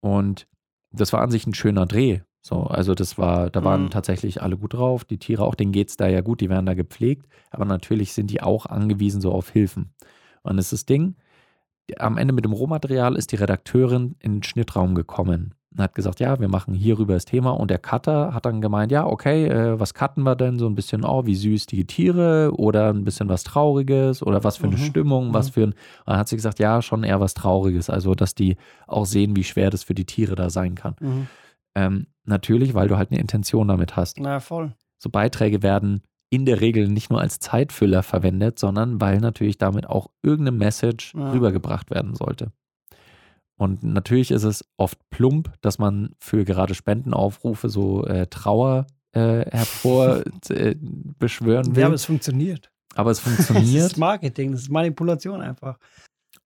Und 0.00 0.46
das 0.92 1.12
war 1.12 1.22
an 1.22 1.30
sich 1.30 1.46
ein 1.46 1.54
schöner 1.54 1.86
Dreh. 1.86 2.20
So, 2.44 2.64
also 2.64 2.94
das 2.94 3.18
war, 3.18 3.50
da 3.50 3.62
waren 3.64 3.84
Mhm. 3.84 3.90
tatsächlich 3.90 4.42
alle 4.42 4.56
gut 4.58 4.74
drauf, 4.74 5.04
die 5.04 5.18
Tiere 5.18 5.44
auch, 5.44 5.54
denen 5.54 5.70
geht 5.72 5.90
es 5.90 5.96
da 5.96 6.08
ja 6.08 6.22
gut, 6.22 6.40
die 6.40 6.50
werden 6.50 6.66
da 6.66 6.74
gepflegt, 6.74 7.26
aber 7.50 7.64
natürlich 7.64 8.12
sind 8.14 8.30
die 8.30 8.42
auch 8.42 8.66
angewiesen 8.66 9.20
so 9.20 9.30
auf 9.32 9.50
Hilfen. 9.50 9.94
Und 10.42 10.56
das 10.56 10.66
ist 10.66 10.72
das 10.72 10.86
Ding, 10.86 11.14
am 11.98 12.16
Ende 12.18 12.32
mit 12.32 12.44
dem 12.44 12.52
Rohmaterial 12.52 13.16
ist 13.16 13.32
die 13.32 13.36
Redakteurin 13.36 14.16
in 14.20 14.36
den 14.36 14.42
Schnittraum 14.42 14.94
gekommen 14.94 15.54
und 15.72 15.80
hat 15.82 15.94
gesagt, 15.94 16.20
ja, 16.20 16.38
wir 16.38 16.48
machen 16.48 16.74
hierüber 16.74 17.14
das 17.14 17.24
Thema 17.24 17.50
und 17.50 17.70
der 17.70 17.78
Cutter 17.78 18.34
hat 18.34 18.44
dann 18.44 18.60
gemeint, 18.60 18.92
ja, 18.92 19.06
okay, 19.06 19.46
äh, 19.46 19.80
was 19.80 19.94
cutten 19.94 20.22
wir 20.22 20.36
denn? 20.36 20.58
So 20.58 20.66
ein 20.66 20.74
bisschen, 20.74 21.04
oh, 21.04 21.24
wie 21.26 21.34
süß 21.34 21.66
die 21.66 21.86
Tiere 21.86 22.52
oder 22.56 22.92
ein 22.92 23.04
bisschen 23.04 23.28
was 23.28 23.42
Trauriges 23.44 24.22
oder 24.22 24.44
was 24.44 24.58
für 24.58 24.66
eine 24.66 24.76
Mhm. 24.76 24.80
Stimmung, 24.80 25.34
was 25.34 25.48
Mhm. 25.48 25.52
für 25.52 25.60
ein, 25.62 25.70
und 25.70 25.76
dann 26.06 26.18
hat 26.18 26.28
sie 26.28 26.36
gesagt, 26.36 26.58
ja, 26.58 26.82
schon 26.82 27.04
eher 27.04 27.20
was 27.20 27.34
Trauriges, 27.34 27.90
also 27.90 28.14
dass 28.14 28.34
die 28.34 28.56
auch 28.86 29.06
sehen, 29.06 29.34
wie 29.34 29.44
schwer 29.44 29.70
das 29.70 29.82
für 29.82 29.94
die 29.94 30.06
Tiere 30.06 30.34
da 30.34 30.50
sein 30.50 30.74
kann. 30.74 30.94
Mhm. 31.00 31.26
Ähm, 31.74 32.06
natürlich, 32.24 32.74
weil 32.74 32.88
du 32.88 32.96
halt 32.98 33.10
eine 33.10 33.20
Intention 33.20 33.66
damit 33.68 33.96
hast. 33.96 34.20
Na 34.20 34.40
voll. 34.40 34.74
So 34.98 35.08
Beiträge 35.10 35.62
werden 35.62 36.02
in 36.32 36.46
der 36.46 36.60
Regel 36.62 36.88
nicht 36.88 37.10
nur 37.10 37.20
als 37.20 37.38
Zeitfüller 37.40 38.02
verwendet, 38.02 38.58
sondern 38.58 39.00
weil 39.02 39.18
natürlich 39.18 39.58
damit 39.58 39.86
auch 39.86 40.08
irgendeine 40.22 40.56
Message 40.56 41.12
Ja. 41.14 41.30
rübergebracht 41.32 41.90
werden 41.90 42.14
sollte. 42.14 42.52
Und 43.56 43.82
natürlich 43.84 44.30
ist 44.30 44.44
es 44.44 44.64
oft 44.78 44.98
plump, 45.10 45.52
dass 45.60 45.78
man 45.78 46.14
für 46.18 46.44
gerade 46.44 46.74
Spendenaufrufe 46.74 47.68
so 47.68 48.04
äh, 48.06 48.26
Trauer 48.28 48.86
äh, 49.12 49.44
hervor 49.50 50.22
äh, 50.48 50.74
will. 50.80 51.62
Ja, 51.76 51.86
aber 51.86 51.94
es 51.94 52.04
funktioniert. 52.06 52.70
aber 52.94 53.10
es 53.10 53.20
Das 53.24 53.46
funktioniert. 53.46 53.86
ist 53.86 53.98
Marketing, 53.98 54.52
das 54.52 54.62
ist 54.62 54.70
Manipulation 54.70 55.42
einfach. 55.42 55.78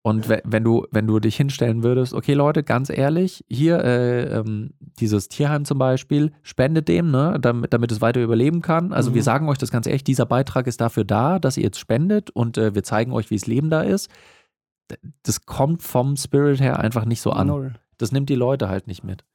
Und 0.07 0.29
we- 0.29 0.41
wenn 0.45 0.63
du, 0.63 0.85
wenn 0.91 1.05
du 1.07 1.19
dich 1.19 1.35
hinstellen 1.35 1.83
würdest, 1.83 2.13
okay 2.13 2.33
Leute, 2.33 2.63
ganz 2.63 2.89
ehrlich, 2.89 3.43
hier 3.49 3.83
äh, 3.83 4.37
ähm, 4.39 4.71
dieses 4.99 5.27
Tierheim 5.27 5.65
zum 5.65 5.77
Beispiel, 5.79 6.31
spendet 6.43 6.87
dem, 6.87 7.11
ne, 7.11 7.37
damit, 7.41 7.73
damit 7.73 7.91
es 7.91 7.99
weiter 7.99 8.21
überleben 8.21 8.61
kann. 8.61 8.93
Also 8.93 9.09
Mhm. 9.11 9.15
wir 9.15 9.23
sagen 9.23 9.49
euch 9.49 9.57
das 9.57 9.69
ganz 9.71 9.85
ehrlich, 9.85 10.03
dieser 10.05 10.25
Beitrag 10.25 10.65
ist 10.67 10.79
dafür 10.79 11.03
da, 11.03 11.39
dass 11.39 11.57
ihr 11.57 11.63
jetzt 11.63 11.79
spendet 11.79 12.29
und 12.29 12.57
äh, 12.57 12.73
wir 12.73 12.83
zeigen 12.83 13.11
euch, 13.11 13.29
wie 13.31 13.35
es 13.35 13.47
Leben 13.47 13.69
da 13.69 13.81
ist. 13.81 14.09
Das 15.23 15.45
kommt 15.45 15.83
vom 15.83 16.15
Spirit 16.15 16.61
her 16.61 16.79
einfach 16.79 17.03
nicht 17.03 17.19
so 17.21 17.31
an. 17.31 17.47
Null. 17.47 17.73
Das 17.97 18.13
nimmt 18.13 18.29
die 18.29 18.35
Leute 18.35 18.69
halt 18.69 18.87
nicht 18.87 19.03
mit. 19.03 19.25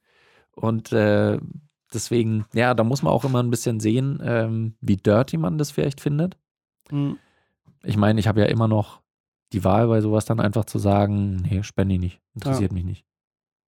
Und 0.55 0.91
äh, 0.91 1.37
deswegen, 1.93 2.45
ja, 2.55 2.73
da 2.73 2.83
muss 2.83 3.03
man 3.03 3.13
auch 3.13 3.25
immer 3.25 3.43
ein 3.43 3.51
bisschen 3.51 3.79
sehen, 3.79 4.19
ähm, 4.23 4.73
wie 4.81 4.97
dirty 4.97 5.37
man 5.37 5.57
das 5.59 5.69
vielleicht 5.69 6.01
findet 6.01 6.35
Mhm. 6.91 7.17
ich 7.83 7.95
meine, 7.97 8.19
ich 8.19 8.27
habe 8.27 8.39
ja 8.39 8.47
immer 8.47 8.67
noch 8.67 9.02
die 9.53 9.63
Wahl 9.63 9.87
bei 9.87 10.01
sowas 10.01 10.25
dann 10.25 10.39
einfach 10.39 10.65
zu 10.65 10.79
sagen, 10.79 11.37
nee, 11.37 11.63
spende 11.63 11.95
ich 11.95 12.01
nicht, 12.01 12.21
interessiert 12.35 12.71
mich 12.71 12.83
nicht. 12.83 13.05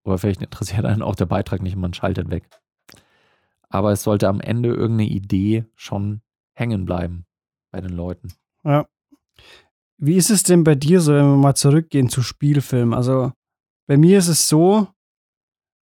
Oder 0.04 0.18
vielleicht 0.18 0.42
interessiert 0.42 0.86
einen 0.86 1.02
auch 1.02 1.16
der 1.16 1.26
Beitrag 1.26 1.62
nicht 1.62 1.76
und 1.76 1.82
man 1.82 1.94
schaltet 1.94 2.30
weg. 2.30 2.48
Aber 3.70 3.92
es 3.92 4.04
sollte 4.04 4.28
am 4.28 4.40
Ende 4.42 4.70
irgendeine 4.70 5.10
Idee 5.10 5.66
schon 5.76 6.22
hängen 6.54 6.86
bleiben 6.86 7.26
bei 7.72 7.82
den 7.82 7.92
Leuten. 7.92 8.34
Ja. 8.64 8.88
Wie 9.98 10.16
ist 10.16 10.30
es 10.30 10.44
denn 10.44 10.64
bei 10.64 10.76
dir 10.76 11.02
so, 11.02 11.14
wenn 11.14 11.26
wir 11.26 11.38
mal 11.38 11.56
zurückgehen 11.56 12.10
zu 12.10 12.22
Spielfilmen? 12.22 12.94
Also 12.94 13.32
bei 13.88 13.98
mir 13.98 14.18
ist 14.18 14.28
es 14.28 14.48
so, 14.50 14.88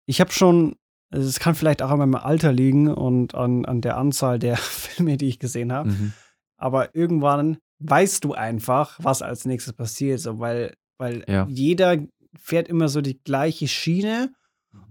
ich 0.05 0.21
habe 0.21 0.31
schon, 0.31 0.75
also 1.12 1.27
es 1.27 1.39
kann 1.39 1.55
vielleicht 1.55 1.81
auch 1.81 1.89
an 1.89 1.99
meinem 1.99 2.15
Alter 2.15 2.51
liegen 2.51 2.88
und 2.88 3.36
an, 3.36 3.65
an 3.65 3.81
der 3.81 3.97
Anzahl 3.97 4.39
der 4.39 4.58
Filme, 4.58 5.17
die 5.17 5.27
ich 5.27 5.39
gesehen 5.39 5.71
habe, 5.73 5.89
Mhm. 5.89 6.13
aber 6.58 6.95
irgendwann 6.95 7.58
weißt 7.79 8.23
du 8.23 8.33
einfach, 8.33 8.97
was 9.01 9.21
als 9.21 9.45
nächstes 9.45 9.73
passiert, 9.73 10.19
so, 10.19 10.39
weil, 10.39 10.75
weil 10.97 11.23
Ja. 11.27 11.45
jeder 11.49 11.97
fährt 12.38 12.67
immer 12.67 12.89
so 12.89 13.01
die 13.01 13.19
gleiche 13.23 13.67
Schiene 13.67 14.33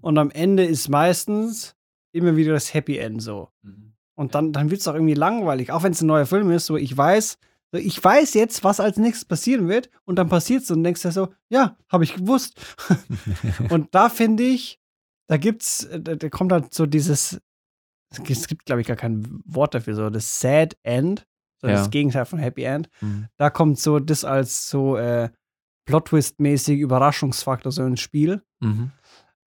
und 0.00 0.18
am 0.18 0.30
Ende 0.30 0.64
ist 0.64 0.88
meistens 0.88 1.74
immer 2.12 2.36
wieder 2.36 2.52
das 2.52 2.72
Happy 2.74 2.98
End 2.98 3.22
so. 3.22 3.48
Und 4.16 4.34
dann, 4.34 4.52
dann 4.52 4.70
wird 4.70 4.80
es 4.80 4.88
auch 4.88 4.94
irgendwie 4.94 5.14
langweilig, 5.14 5.72
auch 5.72 5.82
wenn 5.82 5.92
es 5.92 6.00
ein 6.00 6.06
neuer 6.06 6.26
Film 6.26 6.50
ist. 6.52 6.66
So, 6.66 6.76
ich 6.76 6.96
weiß, 6.96 7.38
so, 7.72 7.78
ich 7.78 8.02
weiß 8.02 8.34
jetzt, 8.34 8.62
was 8.62 8.78
als 8.80 8.96
nächstes 8.96 9.24
passieren 9.24 9.66
wird, 9.68 9.90
und 10.04 10.16
dann 10.16 10.28
passiert 10.28 10.62
es 10.62 10.70
und 10.70 10.84
denkst 10.84 11.02
dir 11.02 11.10
so, 11.10 11.34
ja, 11.48 11.76
habe 11.88 12.04
ich 12.04 12.14
gewusst. 12.14 12.60
und 13.70 13.94
da 13.94 14.08
finde 14.08 14.44
ich, 14.44 14.78
da 15.26 15.36
gibt's, 15.36 15.84
äh, 15.84 16.00
da, 16.00 16.14
da 16.14 16.28
kommt 16.28 16.52
halt 16.52 16.72
so 16.72 16.86
dieses, 16.86 17.40
es 18.28 18.46
gibt 18.46 18.64
glaube 18.66 18.80
ich, 18.82 18.86
gar 18.86 18.96
kein 18.96 19.40
Wort 19.44 19.74
dafür, 19.74 19.96
so 19.96 20.08
das 20.10 20.40
Sad 20.40 20.76
End, 20.84 21.26
so 21.64 21.70
Ja. 21.70 21.78
das 21.78 21.90
Gegenteil 21.90 22.24
von 22.26 22.38
Happy 22.38 22.62
End. 22.64 22.88
Mhm. 23.00 23.26
Da 23.38 23.50
kommt 23.50 23.78
so 23.78 23.98
das 23.98 24.24
als 24.24 24.68
so 24.68 24.96
äh, 24.96 25.30
Plot-Twist-mäßig 25.86 26.78
Überraschungsfaktor 26.78 27.72
so 27.72 27.84
ins 27.84 28.00
Spiel. 28.00 28.42
Mhm. 28.60 28.90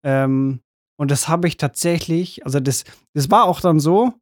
Ähm, 0.04 0.60
und 0.98 1.12
das 1.12 1.28
habe 1.28 1.48
ich 1.48 1.58
tatsächlich, 1.58 2.46
also 2.46 2.60
das, 2.60 2.84
das 3.14 3.30
war 3.32 3.46
auch 3.46 3.62
dann 3.62 3.80
so, 3.80 4.14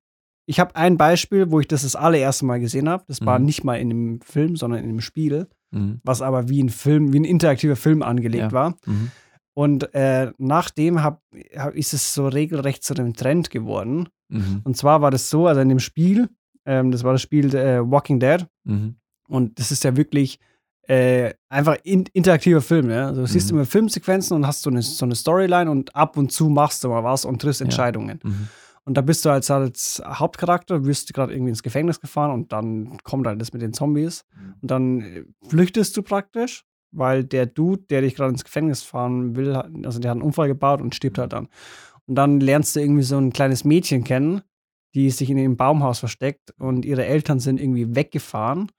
ich 0.45 0.59
habe 0.59 0.75
ein 0.75 0.97
Beispiel, 0.97 1.51
wo 1.51 1.59
ich 1.59 1.67
das 1.67 1.83
das 1.83 1.95
allererste 1.95 2.45
Mal 2.45 2.59
gesehen 2.59 2.89
habe. 2.89 3.03
Das 3.07 3.25
war 3.25 3.39
Mhm. 3.39 3.45
nicht 3.45 3.63
mal 3.63 3.75
in 3.75 3.89
einem 3.91 4.21
Film, 4.21 4.55
sondern 4.55 4.79
in 4.83 4.89
einem 4.89 5.01
Spiel, 5.01 5.47
Mhm. 5.71 6.01
was 6.03 6.21
aber 6.21 6.49
wie 6.49 6.61
ein 6.61 6.69
Film, 6.69 7.13
wie 7.13 7.19
ein 7.19 7.25
interaktiver 7.25 7.75
Film 7.75 8.01
angelegt 8.03 8.43
Ja. 8.43 8.51
war. 8.51 8.75
Mhm. 8.85 9.11
Und 9.55 9.93
äh, 9.93 10.31
nachdem 10.39 11.03
hab, 11.03 11.21
hab, 11.55 11.75
ist 11.75 11.93
es 11.93 12.13
so 12.13 12.27
regelrecht 12.27 12.83
zu 12.83 12.95
einem 12.95 13.13
Trend 13.13 13.51
geworden. 13.51 14.09
Mhm. 14.29 14.61
Und 14.63 14.77
zwar 14.77 15.01
war 15.01 15.11
das 15.11 15.29
so, 15.29 15.47
also 15.47 15.61
in 15.61 15.69
dem 15.69 15.79
Spiel, 15.79 16.27
ähm, 16.65 16.91
das 16.91 17.03
war 17.03 17.13
das 17.13 17.21
Spiel 17.21 17.53
äh, 17.55 17.79
Walking 17.89 18.19
Dead. 18.19 18.45
Mhm. 18.63 18.95
Und 19.27 19.59
das 19.59 19.71
ist 19.71 19.83
ja 19.83 19.95
wirklich 19.95 20.39
äh, 20.87 21.33
einfach 21.49 21.77
in, 21.83 22.05
interaktiver 22.13 22.61
Film. 22.61 22.89
Ja? 22.89 23.07
Also, 23.07 23.21
du 23.21 23.27
siehst 23.27 23.51
Mhm. 23.51 23.57
immer 23.59 23.65
Filmsequenzen 23.65 24.35
und 24.35 24.45
hast 24.47 24.63
so 24.63 24.69
eine, 24.69 24.81
so 24.81 25.05
eine 25.05 25.15
Storyline 25.15 25.71
und 25.71 25.95
ab 25.95 26.17
und 26.17 26.31
zu 26.31 26.49
machst 26.49 26.83
du 26.83 26.89
mal 26.89 27.03
was 27.03 27.23
und 27.25 27.41
triffst 27.41 27.61
Ja. 27.61 27.65
Entscheidungen. 27.65 28.19
Mhm. 28.23 28.47
Und 28.85 28.95
da 28.97 29.01
bist 29.01 29.23
du 29.23 29.29
als, 29.29 29.49
als 29.49 30.03
Hauptcharakter, 30.05 30.83
wirst 30.85 31.13
gerade 31.13 31.31
irgendwie 31.33 31.51
ins 31.51 31.63
Gefängnis 31.63 32.01
gefahren 32.01 32.31
und 32.31 32.51
dann 32.51 32.97
kommt 33.03 33.25
halt 33.27 33.39
das 33.39 33.53
mit 33.53 33.61
den 33.61 33.71
Zombies. 33.71 34.25
Und 34.61 34.69
dann 34.71 35.01
äh, 35.01 35.23
flüchtest 35.47 35.95
du 35.95 36.01
praktisch, 36.03 36.65
weil 36.91 37.23
der 37.23 37.45
Dude, 37.45 37.83
der 37.89 38.01
dich 38.01 38.13
gerade 38.13 38.31
ins 38.31 38.43
Gefängnis 38.43 38.83
fahren 38.83 39.37
will, 39.37 39.55
also 39.55 39.99
der 39.99 40.11
hat 40.11 40.15
einen 40.17 40.21
Unfall 40.21 40.49
gebaut 40.49 40.81
und 40.81 40.93
stirbt 40.93 41.17
halt 41.17 41.31
dann. 41.31 41.47
Und 42.07 42.15
dann 42.15 42.41
lernst 42.41 42.75
du 42.75 42.81
irgendwie 42.81 43.03
so 43.03 43.17
ein 43.17 43.31
kleines 43.31 43.63
Mädchen 43.63 44.03
kennen, 44.03 44.41
die 44.95 45.09
sich 45.09 45.29
in 45.29 45.37
dem 45.37 45.57
Baumhaus 45.57 45.99
versteckt 45.99 46.51
und 46.59 46.85
ihre 46.85 47.05
Eltern 47.05 47.39
sind 47.39 47.59
irgendwie 47.59 47.95
weggefahren. 47.95 48.71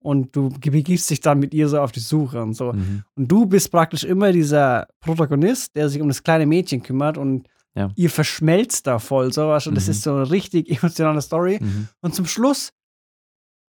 Und 0.00 0.36
du 0.36 0.48
begibst 0.50 1.10
dich 1.10 1.20
dann 1.20 1.40
mit 1.40 1.52
ihr 1.52 1.68
so 1.68 1.80
auf 1.80 1.90
die 1.90 1.98
Suche 2.00 2.40
und 2.40 2.54
so. 2.54 2.72
Mhm. 2.72 3.02
Und 3.16 3.26
du 3.28 3.46
bist 3.46 3.72
praktisch 3.72 4.04
immer 4.04 4.30
dieser 4.32 4.86
Protagonist, 5.00 5.74
der 5.74 5.88
sich 5.88 6.00
um 6.00 6.06
das 6.08 6.22
kleine 6.22 6.46
Mädchen 6.46 6.82
kümmert 6.82 7.18
und 7.18 7.48
Ja. 7.74 7.90
ihr 7.96 8.08
verschmelzt 8.08 8.86
da 8.86 9.00
voll 9.00 9.32
so 9.32 9.48
was. 9.48 9.66
Und 9.66 9.74
das 9.74 9.86
Mhm. 9.86 9.90
ist 9.90 10.02
so 10.02 10.14
eine 10.14 10.30
richtig 10.30 10.70
emotionale 10.82 11.20
Story. 11.20 11.58
Mhm. 11.60 11.88
Und 12.00 12.14
zum 12.14 12.26
Schluss 12.26 12.72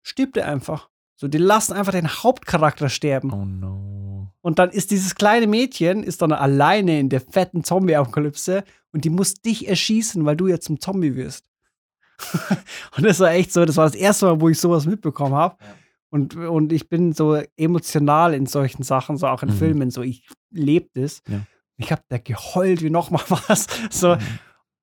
stirbt 0.03 0.37
er 0.37 0.47
einfach. 0.49 0.89
So, 1.17 1.27
die 1.29 1.39
lassen 1.39 1.73
einfach 1.75 1.93
den 1.93 2.09
Hauptcharakter 2.09 2.89
sterben. 2.91 3.33
Oh 3.33 3.45
no. 3.45 4.29
Und 4.43 4.59
dann 4.59 4.71
ist 4.71 4.91
dieses 4.91 5.15
kleine 5.15 5.47
Mädchen 5.47 6.03
ist 6.03 6.23
dann 6.23 6.33
alleine 6.33 6.99
in 6.99 7.09
der 7.11 7.21
fetten 7.21 7.63
Zombie-Apokalypse 7.65 8.65
und 8.93 9.05
die 9.05 9.11
muss 9.11 9.35
dich 9.35 9.69
erschießen, 9.69 10.25
weil 10.25 10.37
du 10.37 10.49
jetzt 10.49 10.65
zum 10.67 10.81
Zombie 10.81 11.15
wirst. 11.15 11.45
und 12.97 13.05
das 13.05 13.21
war 13.21 13.31
echt 13.33 13.53
so, 13.53 13.65
das 13.65 13.77
war 13.77 13.85
das 13.87 13.95
erste 13.95 14.27
Mal, 14.27 14.41
wo 14.41 14.49
ich 14.49 14.59
sowas 14.59 14.87
mitbekommen 14.87 15.35
habe. 15.35 15.57
Ja. 15.61 15.67
Und, 16.13 16.35
und 16.37 16.73
ich 16.73 16.89
bin 16.89 17.13
so 17.13 17.41
emotional 17.57 18.35
in 18.35 18.47
solchen 18.47 18.83
Sachen, 18.83 19.17
so 19.17 19.27
auch 19.29 19.43
in 19.43 19.51
Mhm. 19.51 19.55
Filmen, 19.55 19.91
so 19.91 20.03
ich 20.03 20.27
lebe 20.51 20.89
das. 20.95 21.23
Ja. 21.29 21.41
Ich 21.77 21.93
habe 21.93 22.03
da 22.09 22.19
geheult 22.19 22.83
wie 22.83 22.91
noch 22.91 23.11
mal 23.11 23.23
was. 23.49 23.67
So, 23.91 24.17
Mhm. 24.17 24.21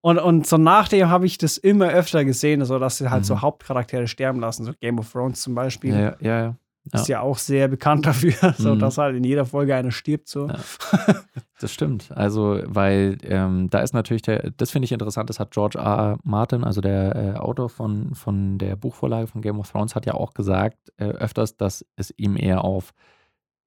und, 0.02 0.20
und 0.20 0.48
so 0.48 0.58
nachdem 0.58 1.10
habe 1.10 1.26
ich 1.26 1.38
das 1.38 1.58
immer 1.58 1.90
öfter 1.90 2.24
gesehen, 2.24 2.64
so 2.66 2.80
dass 2.80 2.98
sie 2.98 3.10
halt 3.10 3.26
so 3.26 3.36
Mhm. 3.36 3.42
Hauptcharaktere 3.42 4.08
sterben 4.08 4.40
lassen, 4.40 4.64
so 4.66 4.72
Game 4.80 5.00
of 5.00 5.12
Thrones 5.12 5.42
zum 5.42 5.54
Beispiel. 5.54 5.94
Ja, 5.94 6.16
ja, 6.22 6.40
ja. 6.42 6.56
Ja. 6.94 7.00
Ist 7.02 7.08
ja 7.08 7.22
auch 7.22 7.38
sehr 7.38 7.68
bekannt 7.68 8.06
dafür, 8.08 8.54
so 8.58 8.76
Mhm. 8.76 8.80
dass 8.80 8.98
halt 8.98 9.16
in 9.16 9.24
jeder 9.24 9.46
Folge 9.46 9.76
einer 9.76 9.92
stirbt. 9.92 10.28
So. 10.28 10.48
Ja. 10.48 10.56
Das 11.60 11.74
stimmt. 11.74 12.12
Also, 12.12 12.60
weil 12.66 13.18
ähm, 13.24 13.72
da 13.72 13.80
ist 13.80 13.96
natürlich 13.96 14.22
der, 14.22 14.52
das 14.58 14.70
finde 14.70 14.86
ich 14.86 14.92
interessant, 14.92 15.28
das 15.32 15.40
hat 15.40 15.50
George 15.50 15.80
R. 15.80 15.84
R. 15.86 16.20
Martin, 16.24 16.64
also 16.64 16.82
der 16.82 17.16
äh, 17.16 17.40
Autor 17.40 17.70
von, 17.70 18.14
von 18.14 18.60
der 18.60 18.76
Buchvorlage 18.76 19.26
von 19.26 19.42
Game 19.42 19.60
of 19.60 19.72
Thrones, 19.72 19.96
hat 19.96 20.06
ja 20.06 20.14
auch 20.14 20.36
gesagt, 20.36 20.78
äh, 20.98 21.06
öfters, 21.06 21.58
dass 21.58 21.84
es 21.96 22.14
ihm 22.16 22.38
eher 22.38 22.64
auf 22.64 22.94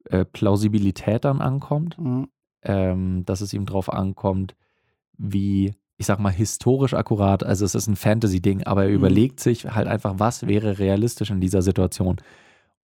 äh, 0.04 0.24
Plausibilität 0.24 1.24
dann 1.24 1.40
ankommt, 1.40 1.98
Mhm. 1.98 2.28
ähm, 2.62 3.24
dass 3.24 3.40
es 3.40 3.52
ihm 3.52 3.66
drauf 3.66 3.92
ankommt, 3.92 4.54
wie, 5.18 5.74
ich 5.96 6.06
sag 6.06 6.20
mal, 6.20 6.30
historisch 6.30 6.94
akkurat, 6.94 7.42
also 7.42 7.64
es 7.64 7.74
ist 7.74 7.88
ein 7.88 7.96
Fantasy-Ding, 7.96 8.62
aber 8.64 8.84
er 8.84 8.90
Mhm. 8.90 8.94
überlegt 8.94 9.40
sich 9.40 9.64
halt 9.66 9.88
einfach, 9.88 10.14
was 10.18 10.46
wäre 10.46 10.78
realistisch 10.78 11.30
in 11.30 11.40
dieser 11.40 11.62
Situation. 11.62 12.18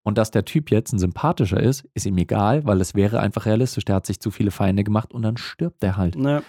Und 0.06 0.18
dass 0.18 0.30
der 0.30 0.44
Typ 0.44 0.70
jetzt 0.70 0.92
ein 0.92 1.00
sympathischer 1.00 1.58
ist, 1.60 1.84
ist 1.94 2.06
ihm 2.06 2.16
egal, 2.16 2.64
weil 2.64 2.80
es 2.80 2.94
wäre 2.94 3.18
einfach 3.18 3.44
realistisch. 3.44 3.84
Der 3.86 3.96
hat 3.96 4.06
sich 4.06 4.20
zu 4.20 4.30
viele 4.30 4.52
Feinde 4.52 4.84
gemacht 4.84 5.12
und 5.12 5.22
dann 5.22 5.36
stirbt 5.36 5.82
der 5.82 5.96
halt. 5.96 6.14
Ne, 6.14 6.44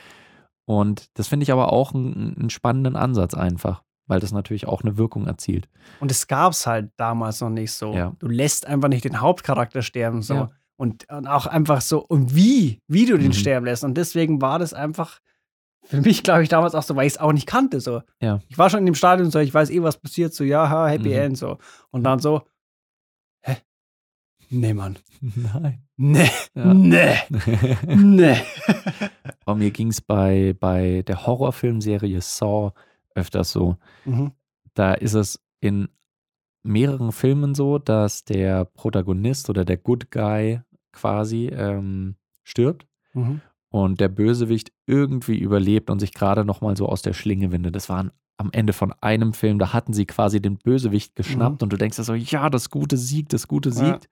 Und 0.66 1.10
das 1.18 1.28
finde 1.28 1.44
ich 1.44 1.52
aber 1.52 1.74
auch 1.74 1.96
einen, 1.96 2.36
einen 2.38 2.50
spannenden 2.52 2.96
Ansatz 2.96 3.34
einfach, 3.34 3.82
weil 4.06 4.20
das 4.20 4.32
natürlich 4.32 4.68
auch 4.68 4.84
eine 4.84 4.96
Wirkung 4.98 5.26
erzielt. 5.26 5.68
Und 6.00 6.12
es 6.12 6.28
gab 6.28 6.52
es 6.52 6.68
halt 6.68 6.92
damals 6.98 7.42
noch 7.42 7.50
nicht 7.50 7.72
so. 7.72 7.94
Ja. 7.96 8.14
Du 8.20 8.28
lässt 8.28 8.68
einfach 8.68 8.90
nicht 8.90 9.06
den 9.06 9.22
Hauptcharakter 9.22 9.82
sterben. 9.82 10.22
So. 10.22 10.34
Ja. 10.36 10.50
Und, 10.76 11.10
und 11.10 11.26
auch 11.26 11.48
einfach 11.48 11.82
so, 11.82 12.06
und 12.06 12.36
wie, 12.36 12.80
wie 12.88 13.08
du 13.08 13.18
den 13.18 13.30
Mhm. 13.30 13.34
sterben 13.34 13.66
lässt. 13.66 13.84
Und 13.84 13.96
deswegen 13.98 14.40
war 14.40 14.60
das 14.60 14.76
einfach 14.76 15.20
für 15.84 16.02
mich, 16.02 16.22
glaube 16.22 16.44
ich, 16.44 16.50
damals 16.50 16.76
auch 16.76 16.84
so, 16.84 16.96
weil 16.96 17.08
ich 17.08 17.14
es 17.14 17.20
auch 17.20 17.34
nicht 17.34 17.48
kannte. 17.48 17.80
So. 17.80 18.04
Ja. 18.22 18.40
Ich 18.50 18.58
war 18.60 18.70
schon 18.70 18.82
in 18.82 18.86
dem 18.86 18.94
Stadion 18.94 19.32
so, 19.32 19.40
ich 19.40 19.52
weiß 19.52 19.72
eh, 19.72 19.82
was 19.82 19.98
passiert, 19.98 20.34
so, 20.36 20.44
ja, 20.44 20.70
ha, 20.70 20.86
Happy 20.88 21.10
Mhm. 21.10 21.16
End, 21.16 21.38
so. 21.40 21.58
Und 21.90 22.04
dann 22.04 22.20
so? 22.20 22.44
Nee, 24.50 24.74
Mann. 24.74 24.98
Nein. 25.22 25.82
Nee, 25.98 26.30
Ja. 26.56 26.74
nee, 26.74 27.16
nee. 27.88 28.38
Bei 29.46 29.56
mir 29.56 29.72
ging 29.72 29.88
es 29.90 30.02
bei, 30.02 30.56
bei 30.60 31.02
der 31.08 31.26
Horrorfilmserie 31.26 32.22
Saw 32.22 32.72
öfters 33.16 33.52
so. 33.52 33.78
mhm. 34.06 34.32
Da 34.74 34.94
ist 34.94 35.14
es 35.16 35.40
in 35.60 35.88
mehreren 36.64 37.12
Filmen 37.12 37.56
so, 37.56 37.80
dass 37.80 38.26
der 38.26 38.66
Protagonist 38.66 39.50
oder 39.50 39.66
der 39.66 39.78
Good 39.78 40.12
Guy 40.12 40.62
quasi 40.92 41.48
ähm, 41.48 42.16
stirbt 42.44 42.86
Mhm. 43.14 43.42
und 43.70 44.00
der 44.00 44.10
Bösewicht 44.10 44.72
irgendwie 44.86 45.40
überlebt 45.40 45.90
und 45.90 46.00
sich 46.00 46.14
gerade 46.14 46.46
noch 46.46 46.62
mal 46.62 46.78
so 46.78 46.88
aus 46.88 47.02
der 47.02 47.14
Schlinge 47.14 47.52
windet. 47.52 47.76
Das 47.76 47.90
war 47.90 48.12
am 48.38 48.50
Ende 48.52 48.74
von 48.74 48.94
einem 49.02 49.34
Film, 49.34 49.58
da 49.58 49.74
hatten 49.74 49.94
sie 49.94 50.06
quasi 50.06 50.40
den 50.42 50.58
Bösewicht 50.58 51.16
geschnappt 51.16 51.64
und 51.64 51.74
du 51.74 51.78
denkst 51.78 51.98
dir 51.98 52.04
so, 52.04 52.14
ja, 52.14 52.50
das 52.52 52.70
Gute 52.70 52.98
siegt, 52.98 53.34
das 53.34 53.48
Gute 53.48 53.70
Ja. 53.70 53.76
siegt. 53.76 54.06
Und 54.06 54.10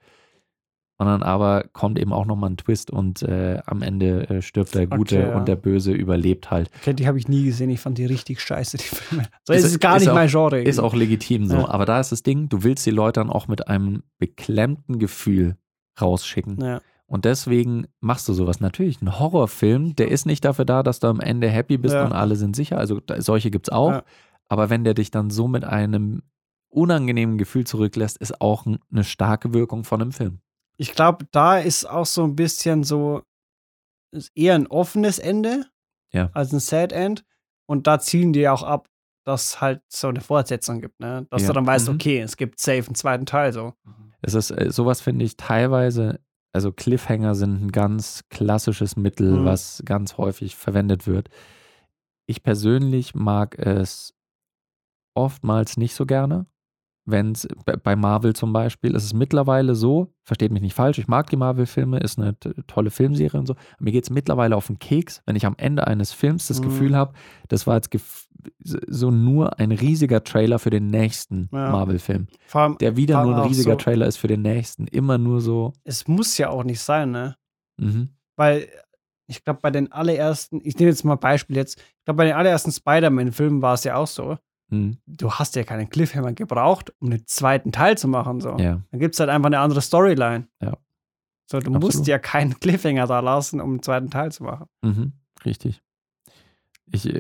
dann 0.98 1.24
aber 1.24 1.66
kommt 1.74 2.00
eben 2.00 2.14
auch 2.14 2.26
noch 2.26 2.38
mal 2.38 2.50
ein 2.50 2.58
Twist 2.58 2.90
und 2.90 3.22
äh, 3.24 3.60
am 3.66 3.82
Ende 3.82 4.30
äh, 4.30 4.42
stirbt 4.42 4.74
der 4.76 4.88
Gute 4.88 5.18
Okay, 5.20 5.30
ja. 5.30 5.38
und 5.38 5.48
der 5.48 5.58
Böse 5.58 5.92
überlebt 5.92 6.52
halt. 6.52 6.70
Okay, 6.80 6.94
die 6.94 7.06
habe 7.08 7.18
ich 7.18 7.28
nie 7.28 7.44
gesehen. 7.44 7.70
Ich 7.70 7.82
fand 7.82 7.98
die 7.98 8.06
richtig 8.06 8.40
scheiße, 8.40 8.78
die 8.78 8.84
Filme. 8.84 9.26
So 9.44 9.54
Ist- 9.54 9.66
ist 9.66 9.80
gar 9.82 9.98
ist 9.98 10.04
nicht 10.04 10.10
auch- 10.12 10.16
mein 10.16 10.30
Genre. 10.30 10.62
Ist 10.62 10.80
auch 10.80 10.94
legitim 10.96 11.48
so. 11.48 11.58
Ja. 11.58 11.68
Aber 11.70 11.86
da 11.86 12.00
ist 12.00 12.12
das 12.14 12.24
Ding, 12.24 12.48
du 12.48 12.64
willst 12.64 12.86
die 12.86 12.92
Leute 12.92 13.20
dann 13.20 13.30
auch 13.30 13.48
mit 13.50 13.68
einem 13.68 14.04
beklemmten 14.20 14.98
Gefühl 15.00 15.58
rausschicken. 16.00 16.62
Ja. 16.64 16.82
Und 17.08 17.26
deswegen 17.26 17.86
machst 18.00 18.28
du 18.28 18.34
sowas. 18.34 18.60
Natürlich, 18.62 19.02
ein 19.02 19.20
Horrorfilm, 19.20 19.96
der 19.96 20.10
ist 20.10 20.26
nicht 20.26 20.44
dafür 20.44 20.66
da, 20.66 20.82
dass 20.82 21.00
du 21.00 21.08
am 21.08 21.20
Ende 21.20 21.50
happy 21.50 21.78
bist 21.78 21.94
und 21.96 22.14
alle 22.14 22.36
sind 22.36 22.56
sicher. 22.56 22.78
Also 22.80 23.00
da, 23.00 23.22
solche 23.22 23.52
gibt 23.52 23.68
es 23.68 23.72
auch. 23.72 24.02
Aber 24.48 24.70
wenn 24.70 24.84
der 24.84 24.94
dich 24.94 25.12
dann 25.12 25.30
so 25.30 25.48
mit 25.48 25.66
einem 25.66 26.22
unangenehmen 26.70 27.38
Gefühl 27.38 27.66
zurücklässt, 27.66 28.18
ist 28.18 28.42
auch 28.42 28.66
eine 28.66 29.04
starke 29.04 29.54
Wirkung 29.54 29.84
von 29.84 30.02
einem 30.02 30.12
Film. 30.12 30.40
Ich 30.78 30.94
glaube, 30.94 31.26
da 31.32 31.58
ist 31.60 31.86
auch 31.90 32.06
so 32.06 32.24
ein 32.24 32.36
bisschen 32.36 32.84
so, 32.84 33.24
ist 34.12 34.32
eher 34.36 34.56
ein 34.56 34.68
offenes 34.68 35.20
Ende 35.20 35.66
Ja. 36.14 36.30
als 36.34 36.52
ein 36.54 36.60
Sad 36.60 36.92
End. 36.92 37.24
Und 37.68 37.88
da 37.88 38.00
zielen 38.00 38.34
die 38.34 38.48
auch 38.48 38.64
ab, 38.64 38.88
dass 39.26 39.60
halt 39.62 39.82
so 39.92 40.08
eine 40.10 40.22
Fortsetzung 40.22 40.82
gibt, 40.82 41.00
ne? 41.00 41.26
Dass 41.32 41.42
Ja. 41.44 41.48
du 41.48 41.54
dann 41.54 41.66
weißt, 41.66 41.88
Mhm. 41.90 41.96
okay, 41.96 42.20
es 42.22 42.38
gibt 42.38 42.60
safe 42.60 42.86
einen 42.86 42.96
zweiten 42.96 43.26
Teil 43.26 43.52
so. 43.54 43.74
Es 44.22 44.34
ist, 44.34 44.52
äh, 44.52 44.72
sowas 44.72 45.02
finde 45.02 45.26
ich 45.26 45.36
teilweise, 45.38 46.20
also 46.54 46.72
Cliffhanger 46.72 47.34
sind 47.36 47.62
ein 47.66 47.72
ganz 47.72 48.24
klassisches 48.30 48.96
Mittel, 48.96 49.40
Mhm. 49.42 49.46
was 49.46 49.82
ganz 49.86 50.18
häufig 50.18 50.56
verwendet 50.56 51.08
wird. 51.08 51.30
Ich 52.28 52.44
persönlich 52.44 53.16
mag 53.16 53.58
es 53.58 54.14
oftmals 55.16 55.78
nicht 55.78 55.96
so 55.96 56.06
gerne, 56.06 56.46
wenn 57.06 57.34
es 57.34 57.48
bei 57.84 57.96
Marvel 57.96 58.34
zum 58.34 58.52
Beispiel, 58.52 58.96
ist 58.96 59.04
es 59.04 59.14
mittlerweile 59.14 59.76
so, 59.76 60.14
versteht 60.24 60.52
mich 60.52 60.62
nicht 60.62 60.74
falsch, 60.74 60.98
ich 60.98 61.08
mag 61.08 61.30
die 61.30 61.38
Marvel-Filme, 61.38 62.00
ist 62.00 62.18
eine 62.18 62.36
tolle 62.68 62.90
Filmserie 62.90 63.40
und 63.40 63.46
so. 63.46 63.56
Mir 63.80 63.92
geht 63.92 64.06
es 64.06 64.10
mittlerweile 64.10 64.56
auf 64.56 64.68
den 64.68 64.80
Keks, 64.80 65.22
wenn 65.26 65.36
ich 65.36 65.46
am 65.46 65.56
Ende 65.58 65.86
eines 65.86 66.14
Films 66.14 66.48
das 66.48 66.60
mhm. 66.60 66.66
Gefühl 66.66 66.96
habe, 66.96 67.14
das 67.48 67.68
war 67.68 67.76
jetzt 67.76 67.90
so 68.62 69.12
nur 69.12 69.60
ein 69.60 69.72
riesiger 69.72 70.24
Trailer 70.24 70.60
für 70.60 70.70
den 70.70 70.88
nächsten 70.88 71.50
ja. 71.52 71.72
Marvel-Film. 71.72 72.28
Der 72.80 72.96
wieder 72.98 73.24
nur 73.24 73.36
ein 73.36 73.48
riesiger 73.48 73.74
so, 73.74 73.78
Trailer 73.78 74.08
ist 74.08 74.18
für 74.18 74.28
den 74.28 74.42
nächsten. 74.42 74.88
Immer 74.88 75.18
nur 75.18 75.42
so. 75.42 75.74
Es 75.84 76.08
muss 76.08 76.38
ja 76.38 76.50
auch 76.50 76.64
nicht 76.64 76.80
sein, 76.80 77.12
ne? 77.12 77.36
Mhm. 77.78 78.10
Weil 78.36 78.68
ich 79.28 79.44
glaube, 79.44 79.60
bei 79.62 79.72
den 79.72 79.92
allerersten, 79.92 80.62
ich 80.64 80.78
nehme 80.78 80.92
jetzt 80.92 81.04
mal 81.04 81.14
ein 81.14 81.20
Beispiel 81.20 81.56
jetzt, 81.56 81.80
ich 81.80 82.06
glaube, 82.06 82.18
bei 82.18 82.26
den 82.26 82.36
allerersten 82.36 82.72
Spider-Man-Filmen 82.72 83.62
war 83.62 83.74
es 83.74 83.84
ja 83.84 83.96
auch 83.96 84.08
so. 84.08 84.38
Mhm. 84.70 84.98
Du 85.06 85.32
hast 85.32 85.56
ja 85.56 85.64
keinen 85.64 85.90
Cliffhanger 85.90 86.34
gebraucht, 86.34 86.94
um 87.00 87.10
einen 87.12 87.26
zweiten 87.28 87.72
Teil 87.72 87.98
zu 87.98 88.08
machen. 88.08 88.40
So. 88.42 88.58
Ja. 88.58 88.82
Dann 88.92 89.00
gibt 89.00 89.14
es 89.16 89.20
halt 89.20 89.30
einfach 89.30 89.48
eine 89.48 89.60
andere 89.60 89.82
Storyline. 89.82 90.48
Ja. 90.62 90.78
So, 91.48 91.60
du 91.60 91.68
Absolut. 91.68 91.82
musst 91.82 92.08
ja 92.08 92.18
keinen 92.18 92.60
Cliffhanger 92.60 93.08
da 93.08 93.20
lassen, 93.20 93.62
um 93.62 93.72
einen 93.72 93.84
zweiten 93.84 94.10
Teil 94.10 94.32
zu 94.32 94.44
machen. 94.44 94.68
Mhm. 94.82 95.14
Richtig. 95.46 95.82
Ich, 96.92 97.06
ich, 97.06 97.16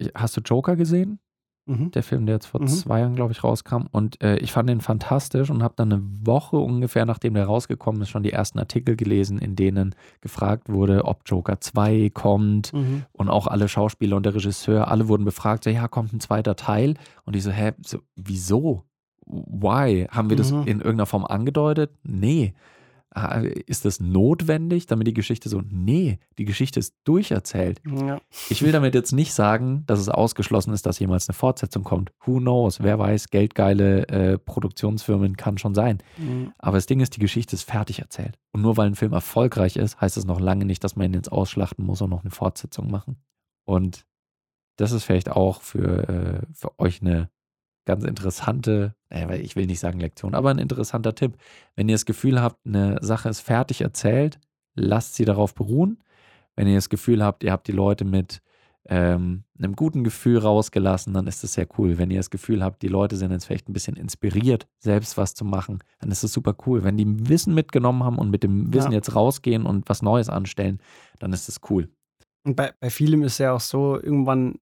äh, 0.00 0.10
hast 0.14 0.36
du 0.36 0.40
Joker 0.40 0.76
gesehen? 0.76 1.18
Mhm. 1.66 1.90
Der 1.92 2.02
Film, 2.02 2.26
der 2.26 2.36
jetzt 2.36 2.46
vor 2.46 2.60
mhm. 2.60 2.66
zwei 2.66 3.00
Jahren, 3.00 3.16
glaube 3.16 3.32
ich, 3.32 3.42
rauskam. 3.42 3.86
Und 3.90 4.22
äh, 4.22 4.36
ich 4.36 4.52
fand 4.52 4.68
den 4.68 4.82
fantastisch 4.82 5.48
und 5.48 5.62
habe 5.62 5.74
dann 5.76 5.92
eine 5.92 6.02
Woche 6.22 6.56
ungefähr, 6.56 7.06
nachdem 7.06 7.34
der 7.34 7.46
rausgekommen 7.46 8.02
ist, 8.02 8.10
schon 8.10 8.22
die 8.22 8.32
ersten 8.32 8.58
Artikel 8.58 8.96
gelesen, 8.96 9.38
in 9.38 9.56
denen 9.56 9.94
gefragt 10.20 10.68
wurde, 10.68 11.06
ob 11.06 11.22
Joker 11.24 11.60
2 11.60 12.10
kommt. 12.12 12.74
Mhm. 12.74 13.04
Und 13.12 13.30
auch 13.30 13.46
alle 13.46 13.68
Schauspieler 13.68 14.16
und 14.16 14.26
der 14.26 14.34
Regisseur, 14.34 14.88
alle 14.88 15.08
wurden 15.08 15.24
befragt, 15.24 15.64
so, 15.64 15.70
ja, 15.70 15.88
kommt 15.88 16.12
ein 16.12 16.20
zweiter 16.20 16.54
Teil. 16.54 16.94
Und 17.24 17.34
ich 17.34 17.42
so, 17.42 17.50
hä, 17.50 17.72
so, 17.82 17.98
wieso? 18.14 18.82
Why? 19.26 20.06
Haben 20.10 20.28
wir 20.28 20.36
das 20.36 20.52
mhm. 20.52 20.62
in 20.62 20.78
irgendeiner 20.78 21.06
Form 21.06 21.24
angedeutet? 21.24 21.92
Nee. 22.02 22.52
Ah, 23.16 23.42
ist 23.42 23.84
das 23.84 24.00
notwendig, 24.00 24.86
damit 24.86 25.06
die 25.06 25.14
Geschichte 25.14 25.48
so, 25.48 25.62
nee, 25.70 26.18
die 26.36 26.44
Geschichte 26.44 26.80
ist 26.80 26.96
durcherzählt. 27.04 27.80
Ja. 27.86 28.20
Ich 28.50 28.62
will 28.62 28.72
damit 28.72 28.92
jetzt 28.96 29.12
nicht 29.12 29.32
sagen, 29.32 29.84
dass 29.86 30.00
es 30.00 30.08
ausgeschlossen 30.08 30.74
ist, 30.74 30.84
dass 30.84 30.98
jemals 30.98 31.28
eine 31.28 31.34
Fortsetzung 31.34 31.84
kommt. 31.84 32.10
Who 32.24 32.38
knows? 32.38 32.80
Wer 32.82 32.98
weiß, 32.98 33.30
geldgeile 33.30 34.08
äh, 34.08 34.38
Produktionsfirmen 34.38 35.36
kann 35.36 35.58
schon 35.58 35.76
sein. 35.76 35.98
Mhm. 36.18 36.52
Aber 36.58 36.76
das 36.76 36.86
Ding 36.86 36.98
ist, 36.98 37.14
die 37.14 37.20
Geschichte 37.20 37.54
ist 37.54 37.62
fertig 37.62 38.00
erzählt. 38.00 38.36
Und 38.50 38.62
nur 38.62 38.76
weil 38.76 38.88
ein 38.88 38.96
Film 38.96 39.12
erfolgreich 39.12 39.76
ist, 39.76 40.00
heißt 40.00 40.16
es 40.16 40.24
noch 40.24 40.40
lange 40.40 40.64
nicht, 40.64 40.82
dass 40.82 40.96
man 40.96 41.06
ihn 41.06 41.14
jetzt 41.14 41.30
ausschlachten 41.30 41.86
muss 41.86 42.02
und 42.02 42.10
noch 42.10 42.22
eine 42.22 42.32
Fortsetzung 42.32 42.90
machen. 42.90 43.22
Und 43.64 44.06
das 44.76 44.90
ist 44.90 45.04
vielleicht 45.04 45.30
auch 45.30 45.62
für, 45.62 46.08
äh, 46.08 46.46
für 46.52 46.78
euch 46.80 47.00
eine 47.00 47.30
ganz 47.84 48.04
interessante, 48.04 48.94
äh, 49.10 49.38
ich 49.38 49.56
will 49.56 49.66
nicht 49.66 49.80
sagen 49.80 50.00
Lektion, 50.00 50.34
aber 50.34 50.50
ein 50.50 50.58
interessanter 50.58 51.14
Tipp. 51.14 51.36
Wenn 51.76 51.88
ihr 51.88 51.94
das 51.94 52.06
Gefühl 52.06 52.40
habt, 52.40 52.66
eine 52.66 52.98
Sache 53.02 53.28
ist 53.28 53.40
fertig 53.40 53.80
erzählt, 53.80 54.38
lasst 54.74 55.14
sie 55.14 55.24
darauf 55.24 55.54
beruhen. 55.54 56.02
Wenn 56.56 56.68
ihr 56.68 56.76
das 56.76 56.88
Gefühl 56.88 57.22
habt, 57.22 57.42
ihr 57.42 57.52
habt 57.52 57.66
die 57.66 57.72
Leute 57.72 58.04
mit 58.04 58.40
ähm, 58.86 59.44
einem 59.58 59.76
guten 59.76 60.04
Gefühl 60.04 60.38
rausgelassen, 60.38 61.14
dann 61.14 61.26
ist 61.26 61.42
das 61.42 61.54
sehr 61.54 61.66
cool. 61.78 61.96
Wenn 61.96 62.10
ihr 62.10 62.18
das 62.18 62.30
Gefühl 62.30 62.62
habt, 62.62 62.82
die 62.82 62.88
Leute 62.88 63.16
sind 63.16 63.30
jetzt 63.30 63.46
vielleicht 63.46 63.68
ein 63.68 63.72
bisschen 63.72 63.96
inspiriert, 63.96 64.66
selbst 64.78 65.16
was 65.16 65.34
zu 65.34 65.44
machen, 65.44 65.78
dann 66.00 66.10
ist 66.10 66.22
das 66.22 66.32
super 66.32 66.54
cool. 66.66 66.84
Wenn 66.84 66.96
die 66.96 67.28
Wissen 67.28 67.54
mitgenommen 67.54 68.04
haben 68.04 68.18
und 68.18 68.30
mit 68.30 68.42
dem 68.42 68.72
Wissen 68.74 68.92
ja. 68.92 68.98
jetzt 68.98 69.14
rausgehen 69.14 69.64
und 69.64 69.88
was 69.88 70.02
Neues 70.02 70.28
anstellen, 70.28 70.80
dann 71.18 71.32
ist 71.32 71.48
das 71.48 71.60
cool. 71.70 71.88
Und 72.44 72.56
bei, 72.56 72.72
bei 72.78 72.90
vielem 72.90 73.22
ist 73.22 73.38
ja 73.38 73.52
auch 73.52 73.60
so, 73.60 73.98
irgendwann 74.00 74.56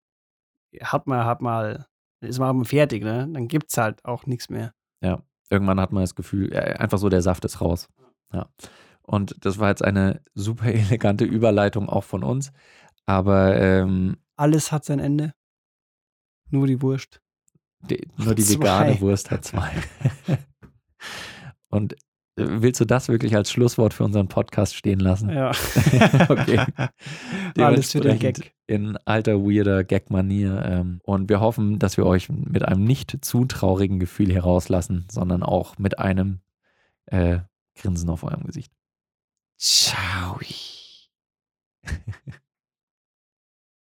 hat 0.80 1.06
man, 1.06 1.24
hat 1.24 1.42
mal 1.42 1.86
ist 2.22 2.38
man 2.38 2.64
fertig, 2.64 3.04
ne? 3.04 3.28
Dann 3.30 3.48
gibt 3.48 3.70
es 3.70 3.76
halt 3.76 4.04
auch 4.04 4.26
nichts 4.26 4.48
mehr. 4.48 4.74
Ja, 5.02 5.22
irgendwann 5.50 5.80
hat 5.80 5.92
man 5.92 6.02
das 6.02 6.14
Gefühl, 6.14 6.54
einfach 6.56 6.98
so, 6.98 7.08
der 7.08 7.22
Saft 7.22 7.44
ist 7.44 7.60
raus. 7.60 7.88
Ja. 8.32 8.48
Und 9.02 9.44
das 9.44 9.58
war 9.58 9.68
jetzt 9.68 9.84
eine 9.84 10.22
super 10.34 10.66
elegante 10.72 11.24
Überleitung 11.24 11.88
auch 11.88 12.04
von 12.04 12.22
uns. 12.22 12.52
Aber 13.04 13.60
ähm, 13.60 14.16
alles 14.36 14.72
hat 14.72 14.84
sein 14.84 15.00
Ende. 15.00 15.34
Nur 16.50 16.66
die 16.66 16.80
Wurst. 16.82 17.20
Die, 17.80 18.08
nur 18.16 18.34
die 18.34 18.48
vegane 18.48 19.00
Wurst 19.00 19.30
hat 19.30 19.44
zwei. 19.44 19.72
Und 21.68 21.96
Willst 22.34 22.80
du 22.80 22.86
das 22.86 23.08
wirklich 23.08 23.36
als 23.36 23.50
Schlusswort 23.50 23.92
für 23.92 24.04
unseren 24.04 24.28
Podcast 24.28 24.74
stehen 24.74 25.00
lassen? 25.00 25.28
Ja. 25.28 25.50
okay. 26.30 26.64
Alles 27.58 27.92
für 27.92 28.00
den 28.00 28.18
Gag. 28.18 28.54
In 28.66 28.96
alter, 29.04 29.42
weirder 29.42 29.84
Gag-Manier. 29.84 30.64
Ähm, 30.64 31.00
und 31.02 31.28
wir 31.28 31.40
hoffen, 31.40 31.78
dass 31.78 31.98
wir 31.98 32.06
euch 32.06 32.30
mit 32.30 32.64
einem 32.64 32.84
nicht 32.84 33.22
zu 33.22 33.44
traurigen 33.44 33.98
Gefühl 33.98 34.30
hier 34.30 34.44
rauslassen, 34.44 35.06
sondern 35.10 35.42
auch 35.42 35.76
mit 35.78 35.98
einem 35.98 36.40
äh, 37.06 37.40
Grinsen 37.74 38.08
auf 38.08 38.24
eurem 38.24 38.44
Gesicht. 38.44 38.72
Ciao. 39.58 40.40